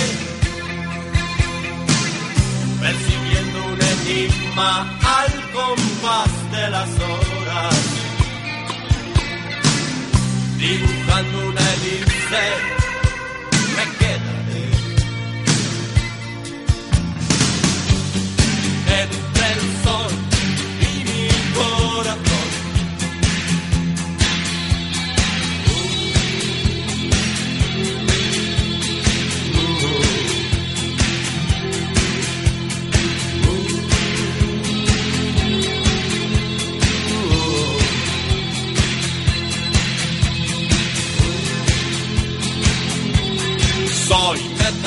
Percibiendo 2.81 3.57
un 3.73 3.79
enigma 3.81 4.97
al 5.19 5.51
compás 5.51 6.51
de 6.51 6.69
las 6.69 6.89
horas. 6.89 7.75
Dibujando 10.57 11.47
una 11.49 11.73
elipse 11.73 12.86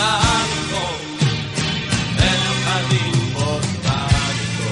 Soy 0.00 0.08
metálico 0.08 0.82
en 2.16 2.40
el 2.40 2.54
jardín 2.64 3.16
botánico. 3.34 4.70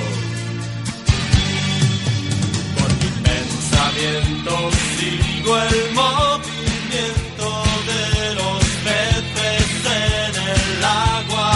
Por 2.78 2.90
mi 3.00 3.10
pensamiento 3.28 4.52
sigo 4.96 5.52
el 5.58 5.78
movimiento 5.94 7.48
de 7.88 8.34
los 8.36 8.60
peces 8.84 9.68
en 9.86 10.34
el 10.48 10.84
agua. 10.84 11.52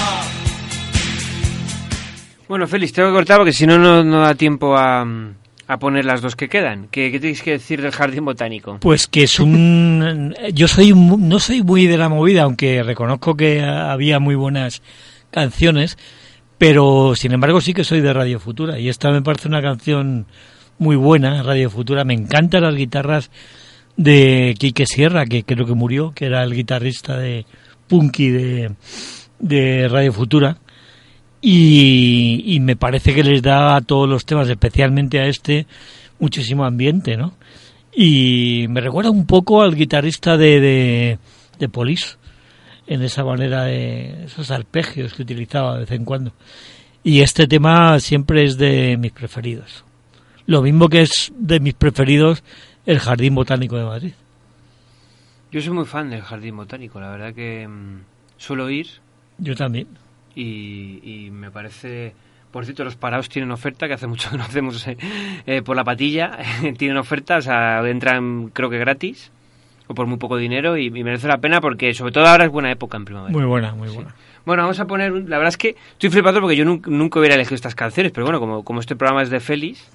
Bueno, 2.49 2.67
Félix, 2.67 2.93
tengo 2.93 3.09
que 3.09 3.15
cortar 3.15 3.39
porque 3.39 3.53
si 3.55 3.67
no, 3.67 3.79
no 3.79 4.05
no 4.05 4.21
da 4.21 4.35
tiempo 4.35 4.77
a, 4.77 5.07
a 5.73 5.79
poner 5.79 6.05
las 6.05 6.23
dos 6.23 6.37
que 6.37 6.49
quedan. 6.49 6.89
¿Qué, 6.91 7.11
qué 7.11 7.19
tenéis 7.19 7.43
que 7.43 7.53
decir 7.53 7.83
del 7.83 7.93
jardín 7.93 8.25
botánico? 8.25 8.79
Pues 8.81 9.07
que 9.07 9.25
es 9.25 9.41
un... 9.41 10.35
Yo 10.53 10.69
soy 10.69 10.93
no 10.93 11.39
soy 11.39 11.63
muy 11.63 11.87
de 11.87 11.99
la 11.99 12.09
movida, 12.09 12.43
aunque 12.43 12.83
reconozco 12.83 13.37
que 13.37 13.63
había 13.63 14.19
muy 14.21 14.35
buenas 14.35 14.83
canciones, 15.31 15.99
pero 16.59 17.15
sin 17.17 17.33
embargo 17.33 17.61
sí 17.61 17.75
que 17.75 17.85
soy 17.85 18.01
de 18.01 18.13
Radio 18.13 18.39
Futura 18.39 18.79
y 18.79 18.89
esta 18.89 19.11
me 19.11 19.23
parece 19.23 19.49
una 19.49 19.63
canción 19.63 20.27
muy 20.79 20.97
buena, 20.97 21.43
Radio 21.43 21.71
Futura. 21.71 22.05
Me 22.05 22.15
encantan 22.15 22.63
las 22.63 22.75
guitarras 22.75 23.31
de 23.97 24.55
Quique 24.59 24.87
Sierra, 24.87 25.27
que 25.27 25.45
creo 25.45 25.67
que 25.67 25.75
murió, 25.75 26.13
que 26.13 26.27
era 26.27 26.43
el 26.43 26.55
guitarrista 26.55 27.17
de 27.17 27.47
Punky 27.89 28.31
de, 28.31 28.73
de 29.39 29.89
Radio 29.89 30.13
Futura. 30.13 30.59
Y, 31.43 32.43
y 32.47 32.61
me 32.61 32.77
parece 32.77 33.15
que 33.15 33.25
les 33.25 33.43
da 33.43 33.77
a 33.77 33.81
todos 33.81 34.09
los 34.09 34.25
temas, 34.25 34.49
especialmente 34.49 35.21
a 35.21 35.27
este, 35.27 35.67
muchísimo 36.19 36.65
ambiente, 36.65 37.17
¿no? 37.17 37.35
Y 37.95 38.67
me 38.69 38.81
recuerda 38.81 39.11
un 39.11 39.27
poco 39.27 39.61
al 39.61 39.75
guitarrista 39.75 40.37
de, 40.37 40.61
de, 40.61 41.19
de 41.59 41.69
Police, 41.69 42.17
en 42.87 43.03
esa 43.03 43.25
manera 43.25 43.65
de 43.65 44.25
esos 44.25 44.51
arpegios 44.51 45.13
que 45.15 45.23
utilizaba 45.23 45.75
de 45.75 45.81
vez 45.81 45.91
en 45.91 46.05
cuando. 46.05 46.33
Y 47.05 47.21
este 47.21 47.49
tema 47.49 47.99
siempre 47.99 48.45
es 48.45 48.57
de 48.57 48.97
mis 48.97 49.13
preferidos. 49.13 49.85
Lo 50.47 50.63
mismo 50.63 50.89
que 50.89 51.03
es 51.03 51.33
de 51.37 51.61
mis 51.61 51.75
preferidos 51.75 52.43
el 52.87 53.01
Jardín 53.01 53.35
Botánico 53.35 53.77
de 53.77 53.85
Madrid. 53.85 54.13
Yo 55.53 55.61
soy 55.61 55.75
muy 55.75 55.85
fan 55.85 56.09
del 56.09 56.23
jardín 56.23 56.57
botánico, 56.57 56.99
la 56.99 57.11
verdad 57.11 57.35
que 57.35 57.69
mm, 57.69 58.01
suelo 58.39 58.71
ir 58.71 58.87
Yo 59.37 59.55
también. 59.55 59.87
Y, 60.35 61.01
y 61.27 61.31
me 61.31 61.51
parece... 61.51 62.15
Por 62.51 62.65
cierto, 62.67 62.85
los 62.85 62.97
parados 62.97 63.31
tienen 63.31 63.51
oferta, 63.51 63.89
que 63.89 63.95
hace 63.95 64.07
mucho 64.07 64.31
que 64.31 64.37
no 64.37 64.43
hacemos 64.43 64.87
eh, 64.87 64.99
eh, 65.47 65.63
por 65.63 65.75
la 65.75 65.85
patilla. 65.85 66.39
tienen 66.77 66.99
oferta, 66.99 67.39
o 67.39 67.41
sea, 67.43 67.81
entran 67.89 68.49
creo 68.53 68.69
que 68.69 68.79
gratis 68.79 69.31
o 69.89 69.95
por 69.95 70.07
muy 70.07 70.19
poco 70.19 70.37
dinero 70.37 70.77
y, 70.77 70.87
y 70.87 71.03
merece 71.05 71.27
la 71.29 71.39
pena 71.39 71.61
porque 71.63 71.95
sobre 71.95 72.13
todo 72.13 72.27
ahora 72.27 72.45
es 72.45 72.51
buena 72.51 72.71
época 72.71 72.99
en 72.99 73.05
primavera. 73.07 73.33
Muy 73.33 73.45
buena, 73.47 73.75
muy 73.75 73.89
buena. 73.89 74.15
Bueno, 74.45 74.65
vamos 74.65 74.79
a 74.81 74.87
poner... 74.87 75.13
La 75.13 75.39
verdad 75.39 75.49
es 75.49 75.57
que 75.57 75.77
estoy 75.93 76.11
flipando 76.11 76.41
porque 76.41 76.57
yo 76.57 76.65
nun- 76.67 76.87
nunca 76.87 77.19
hubiera 77.21 77.37
elegido 77.37 77.55
estas 77.55 77.75
canciones, 77.75 78.13
pero 78.13 78.27
bueno, 78.27 78.39
como, 78.39 78.65
como 78.65 78.81
este 78.81 78.97
programa 78.97 79.23
es 79.23 79.31
de 79.31 79.41
Félix, 79.41 79.89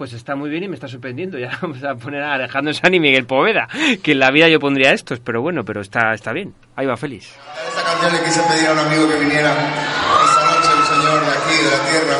pues 0.00 0.14
está 0.14 0.34
muy 0.34 0.48
bien 0.48 0.62
y 0.64 0.68
me 0.68 0.76
está 0.76 0.88
sorprendiendo. 0.88 1.38
Ya 1.40 1.58
vamos 1.60 1.84
a 1.84 1.94
poner 1.94 2.22
a 2.22 2.32
Alejandro 2.32 2.72
Sanz 2.72 2.94
y 2.94 3.00
Miguel 3.00 3.26
Poveda, 3.26 3.68
que 4.02 4.12
en 4.12 4.18
la 4.18 4.30
vida 4.30 4.48
yo 4.48 4.58
pondría 4.58 4.94
estos, 4.94 5.20
pero 5.20 5.42
bueno, 5.42 5.62
pero 5.62 5.82
está, 5.82 6.14
está 6.14 6.32
bien. 6.32 6.54
Ahí 6.74 6.86
va 6.86 6.96
Félix. 6.96 7.36
Esta 7.68 7.82
canción 7.82 8.12
le 8.14 8.24
quise 8.24 8.40
pedir 8.48 8.68
a 8.68 8.72
un 8.72 8.78
amigo 8.78 9.06
que 9.10 9.16
viniera 9.16 9.52
esta 9.52 10.44
noche, 10.46 10.68
un 10.74 10.86
señor 10.86 11.20
de 11.20 11.32
aquí, 11.32 11.56
de 11.64 11.70
la 11.70 11.82
tierra, 11.90 12.16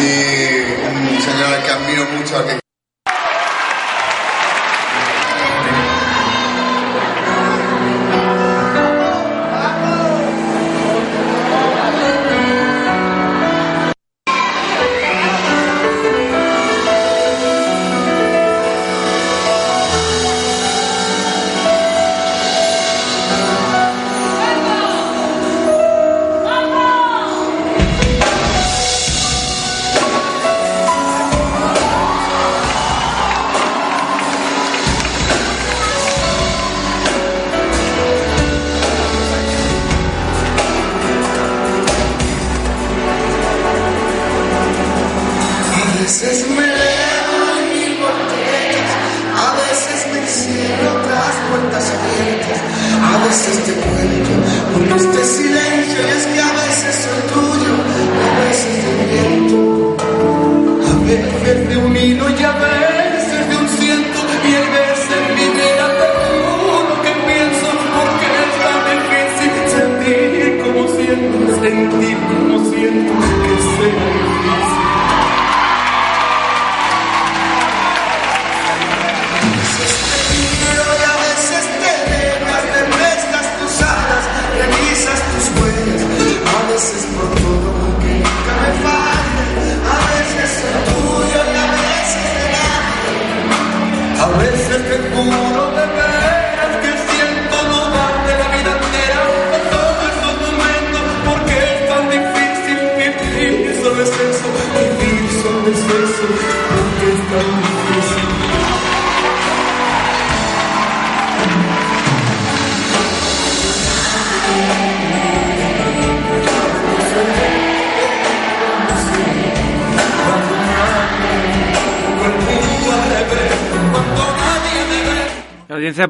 y 0.00 1.14
un 1.14 1.20
señor 1.22 1.54
al 1.54 1.62
que 1.62 1.70
admiro 1.70 2.04
mucho, 2.18 2.38
al 2.38 2.44
que 2.46 2.65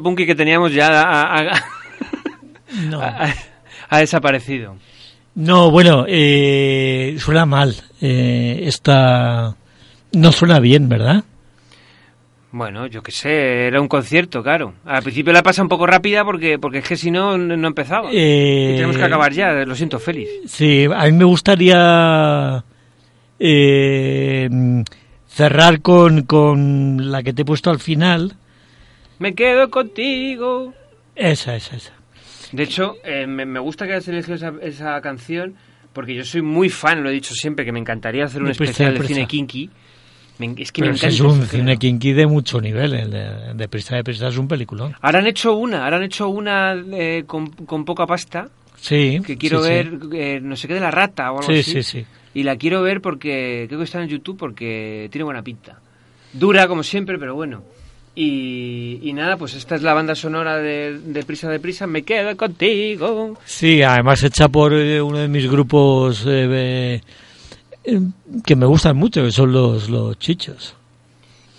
punky 0.07 0.24
que 0.24 0.36
teníamos 0.36 0.72
ya 0.72 1.02
ha, 1.02 1.36
ha- 1.40 1.64
No. 2.90 3.00
ha- 3.00 3.34
ha 3.88 3.98
desaparecido. 3.98 4.76
No, 5.34 5.70
bueno, 5.72 6.04
eh, 6.09 7.16
suena 7.18 7.44
mal. 7.44 7.74
Eh, 8.00 8.61
esta 8.66 9.57
no 10.12 10.30
suena 10.32 10.61
bien, 10.61 10.88
¿verdad? 10.88 11.24
Bueno, 12.52 12.86
yo 12.86 13.02
qué 13.02 13.11
sé, 13.12 13.66
era 13.66 13.80
un 13.80 13.88
concierto, 13.88 14.42
claro. 14.42 14.74
Al 14.84 15.02
principio 15.02 15.32
la 15.32 15.42
pasa 15.42 15.61
un 15.62 15.68
poco 15.68 15.86
rápida 15.86 16.24
porque, 16.24 16.59
porque 16.59 16.78
es 16.78 16.88
que 16.88 16.96
si 16.96 17.11
no, 17.11 17.36
no 17.36 17.57
no 17.57 17.66
empezaba. 17.68 18.09
Eh, 18.12 18.70
Y 18.72 18.74
tenemos 18.76 18.96
que 18.96 19.04
acabar 19.04 19.32
ya, 19.32 19.52
lo 19.66 19.74
siento, 19.74 19.98
Félix. 19.98 20.30
Sí, 20.46 20.86
a 20.94 21.04
mí 21.07 21.12
me 21.12 21.24
gustaría 21.24 22.64
eh, 23.38 24.48
cerrar 25.28 25.82
con, 25.82 26.22
con 26.22 27.11
la 27.11 27.22
que 27.22 27.32
te 27.34 27.42
he 27.42 27.44
puesto 27.44 27.70
al 27.70 27.80
final. 27.80 28.36
Me 29.19 29.35
quedo 29.35 29.71
contigo. 29.71 30.75
Esa, 31.14 31.57
esa, 31.57 31.77
esa. 31.77 31.93
De 32.53 32.62
hecho, 32.62 32.97
eh, 33.05 33.27
me, 33.27 33.45
me 33.47 33.59
gusta 33.61 33.87
que 33.87 33.93
hayas 33.93 34.09
elegido 34.09 34.35
esa, 34.37 34.53
esa 34.62 35.01
canción 35.01 35.55
porque 35.93 36.14
yo 36.14 36.25
soy 36.25 36.43
muy 36.43 36.69
fan, 36.69 37.03
lo 37.03 37.09
he 37.09 37.12
dicho 37.12 37.35
siempre, 37.35 37.64
que 37.64 37.73
me 37.73 37.79
encantaría 37.81 38.25
hacer 38.25 38.43
un 38.43 38.51
especial 38.51 38.99
de 38.99 39.07
cine 39.07 39.27
kinky. 39.27 39.71
Me- 40.39 40.55
es 40.59 40.71
que 40.71 40.83
Pero 40.83 40.93
me 40.93 40.99
encanta. 40.99 41.07
es 41.14 41.21
un 41.21 41.47
cine 41.47 41.79
kinky 41.79 42.12
de 42.12 42.27
mucho 42.27 42.61
nivel. 42.61 42.93
El 42.93 43.11
de, 43.11 43.55
de 43.55 43.69
Prisa 43.69 43.97
de 43.97 44.05
Prisa 44.05 44.29
es 44.29 44.37
un 44.37 44.47
peliculón. 44.47 44.95
Ahora 45.01 45.21
han 45.21 45.27
hecho 45.27 45.55
una, 45.57 45.85
ahora 45.85 45.97
han 45.97 46.03
hecho 46.03 46.29
una 46.29 46.75
eh, 46.93 47.25
con, 47.27 47.47
con 47.49 47.87
poca 47.87 48.07
pasta. 48.07 48.49
Sí. 48.79 49.21
Que 49.27 49.39
quiero 49.39 49.62
sí, 49.64 49.69
sí. 49.69 49.75
ver, 49.75 49.99
eh, 50.12 50.41
no 50.43 50.55
sé 50.55 50.69
qué 50.69 50.75
de 50.75 50.81
la 50.81 50.91
rata 50.91 51.33
o 51.33 51.39
algo 51.39 51.51
Sí, 51.51 51.61
así. 51.61 51.73
sí, 51.73 51.83
sí. 51.83 52.07
Y 52.35 52.43
la 52.43 52.57
quiero 52.57 52.83
ver 52.83 53.01
porque 53.01 53.64
creo 53.67 53.79
que 53.81 53.85
está 53.85 54.03
en 54.03 54.09
YouTube 54.11 54.37
porque 54.37 55.09
tiene 55.11 55.25
buena 55.25 55.43
pinta. 55.43 55.81
Dura 56.35 56.69
como 56.69 56.83
siempre, 56.83 57.19
pero 57.19 57.35
bueno. 57.35 57.62
Y, 58.19 58.99
y 59.03 59.12
nada, 59.12 59.37
pues 59.37 59.53
esta 59.55 59.75
es 59.75 59.83
la 59.83 59.93
banda 59.93 60.14
sonora 60.14 60.57
de, 60.57 60.99
de 60.99 61.23
Prisa 61.23 61.51
de 61.51 61.61
Prisa. 61.61 61.87
Me 61.87 62.03
quedo 62.03 62.35
contigo. 62.35 63.37
Sí, 63.45 63.83
además 63.83 64.23
hecha 64.23 64.49
por 64.49 64.73
eh, 64.73 65.03
uno 65.03 65.19
de 65.19 65.29
mis 65.29 65.51
grupos 65.51 66.25
eh, 66.27 67.03
eh, 67.85 68.01
que 68.43 68.57
me 68.57 68.64
gustan 68.64 68.97
mucho, 68.97 69.23
que 69.23 69.31
son 69.31 69.53
los, 69.53 69.91
los 69.91 70.19
chichos. 70.19 70.75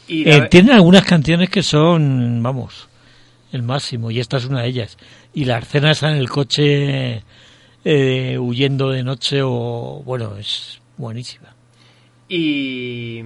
Y 0.08 0.28
Eh, 0.28 0.48
tienen 0.50 0.72
algunas 0.72 1.06
canciones 1.06 1.52
que 1.52 1.62
son, 1.62 2.42
vamos, 2.42 2.88
el 3.52 3.62
máximo, 3.62 4.10
y 4.10 4.20
esta 4.20 4.38
es 4.38 4.46
una 4.46 4.64
de 4.64 4.70
ellas. 4.70 4.98
Y 5.36 5.46
la 5.46 5.60
escena 5.60 5.92
esa 5.92 6.10
en 6.10 6.18
el 6.18 6.28
coche 6.28 7.22
eh, 7.86 8.38
huyendo 8.40 8.90
de 8.90 9.04
noche, 9.04 9.42
o 9.44 10.02
bueno, 10.04 10.36
es 10.38 10.82
buenísima. 10.98 11.54
Y. 12.28 13.22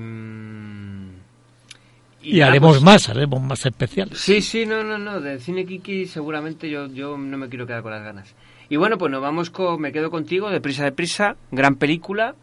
Y, 2.23 2.41
haremos 2.41 2.73
pues- 2.77 2.83
más, 2.83 3.09
haremos 3.09 3.41
más 3.41 3.65
especiales. 3.65 4.17
Sí, 4.19 4.41
sí, 4.41 4.65
no, 4.65 4.83
no, 4.83 4.97
no. 4.97 5.19
De 5.19 5.39
cine 5.39 5.65
Kiki 5.65 6.05
seguramente 6.05 6.69
yo, 6.69 6.87
yo 6.87 7.17
no 7.17 7.37
me 7.37 7.49
quiero 7.49 7.65
quedar 7.65 7.81
con 7.81 7.91
las 7.91 8.03
ganas. 8.03 8.33
Y 8.69 8.77
bueno, 8.77 8.97
pues 8.97 9.11
nos 9.11 9.21
vamos 9.21 9.49
con 9.49 9.81
Me 9.81 9.91
quedo 9.91 10.09
contigo, 10.09 10.49
de 10.49 10.61
prisa 10.61 10.83
de 10.83 10.91
prisa, 10.91 11.35
gran 11.51 11.75
película. 11.75 12.35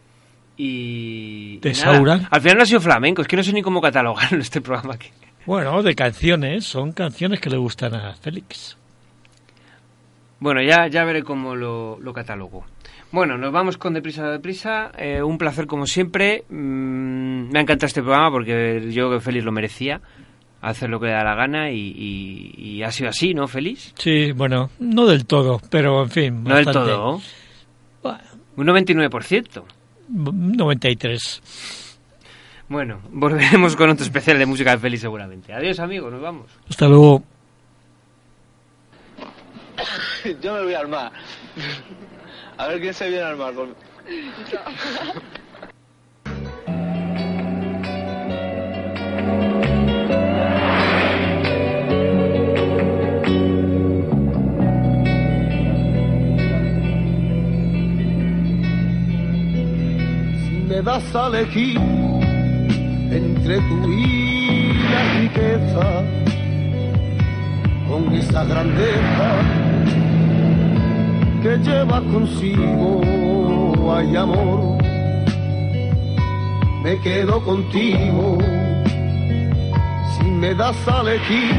Y. 0.56 1.58
De 1.58 1.74
Saura. 1.74 2.28
Al 2.30 2.40
final 2.40 2.56
no 2.56 2.62
ha 2.64 2.66
sido 2.66 2.80
flamenco, 2.80 3.22
es 3.22 3.28
que 3.28 3.36
no 3.36 3.42
sé 3.42 3.52
ni 3.52 3.62
cómo 3.62 3.80
catalogarlo 3.80 4.38
este 4.42 4.60
programa 4.60 4.94
aquí. 4.94 5.08
Bueno, 5.46 5.82
de 5.82 5.94
canciones, 5.94 6.64
son 6.64 6.92
canciones 6.92 7.40
que 7.40 7.48
le 7.48 7.56
gustan 7.56 7.94
a 7.94 8.14
Félix. 8.14 8.76
Bueno, 10.40 10.62
ya, 10.62 10.86
ya 10.88 11.04
veré 11.04 11.22
cómo 11.22 11.54
lo, 11.54 11.98
lo 12.00 12.12
catalogo. 12.12 12.64
Bueno, 13.11 13.38
nos 13.38 13.52
vamos 13.52 13.78
con 13.78 13.94
Deprisa 13.94 14.28
Deprisa. 14.30 14.92
Eh, 14.98 15.22
un 15.22 15.38
placer 15.38 15.66
como 15.66 15.86
siempre. 15.86 16.44
Mm, 16.50 17.50
me 17.50 17.59
ha 17.59 17.62
encantado 17.62 17.86
este 17.86 18.02
programa 18.02 18.30
porque 18.30 18.82
yo 18.90 19.09
creo 19.09 19.18
que 19.18 19.24
Félix 19.24 19.44
lo 19.44 19.52
merecía. 19.52 20.00
Hacer 20.61 20.90
lo 20.90 20.98
que 20.98 21.06
le 21.06 21.12
da 21.12 21.22
la 21.24 21.34
gana 21.36 21.70
y, 21.70 21.78
y- 21.78 22.52
y 22.56 22.82
ha 22.82 22.90
sido 22.90 23.11
así, 23.11 23.32
¿no, 23.32 23.46
Félix? 23.46 23.94
Sí, 23.96 24.32
bueno, 24.32 24.70
no 24.80 25.06
del 25.06 25.24
todo, 25.24 25.61
pero 25.70 26.02
en 26.02 26.11
fin. 26.11 26.42
No 26.44 26.56
del 26.56 26.66
todo. 26.66 27.20
Un 28.56 28.66
99%. 28.66 29.62
93. 30.09 31.42
Bueno, 32.68 33.00
volveremos 33.12 33.76
con 33.76 33.88
otro 33.88 34.04
especial 34.04 34.36
de 34.38 34.46
música 34.46 34.72
de 34.72 34.78
Félix 34.78 35.00
seguramente. 35.02 35.52
Adiós, 35.54 35.78
amigos, 35.78 36.12
nos 36.12 36.20
vamos. 36.20 36.46
Hasta 36.68 36.88
luego. 36.88 37.22
Yo 40.42 40.54
me 40.54 40.64
voy 40.64 40.74
a 40.74 40.80
armar. 40.80 41.12
A 42.59 42.66
ver 42.68 42.80
quién 42.80 42.94
se 42.94 43.09
viene 43.09 43.22
a 43.24 43.28
armar. 43.28 43.54
con- 43.54 43.74
me 60.68 60.82
das 60.82 61.14
a 61.14 61.28
elegir 61.28 61.78
entre 63.11 63.56
tú 63.68 63.90
y 63.90 64.72
la 64.92 65.02
riqueza, 65.20 66.04
con 67.88 68.12
esa 68.14 68.44
grandeza 68.44 69.28
que 71.43 71.57
lleva 71.59 72.01
consigo, 72.01 73.01
hay 73.93 74.16
amor, 74.16 74.78
me 76.82 76.99
quedo 77.01 77.43
contigo. 77.45 78.39
Si 80.14 80.24
me 80.24 80.55
das 80.55 80.76
a 80.89 81.01
elegir 81.01 81.55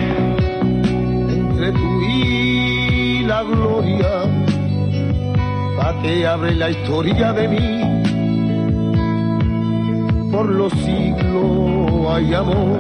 entre 1.29 1.71
tú 1.71 2.01
y 2.01 3.23
la 3.25 3.43
gloria, 3.43 4.11
pa' 5.77 6.01
que 6.01 6.27
abre 6.27 6.55
la 6.55 6.69
historia 6.69 7.33
de 7.33 7.47
mí 7.47 7.89
por 10.31 10.47
los 10.47 10.71
siglos 10.73 12.07
hay 12.09 12.33
amor. 12.33 12.79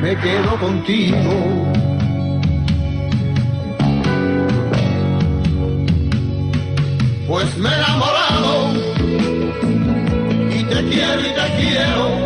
Me 0.00 0.16
quedo 0.16 0.56
contigo. 0.60 1.57
pues 7.28 7.56
me 7.58 7.68
he 7.68 7.74
enamorado 7.74 8.72
y 10.50 10.64
te 10.64 10.88
quiero 10.88 11.20
y 11.20 11.34
te 11.34 11.56
quiero. 11.60 12.17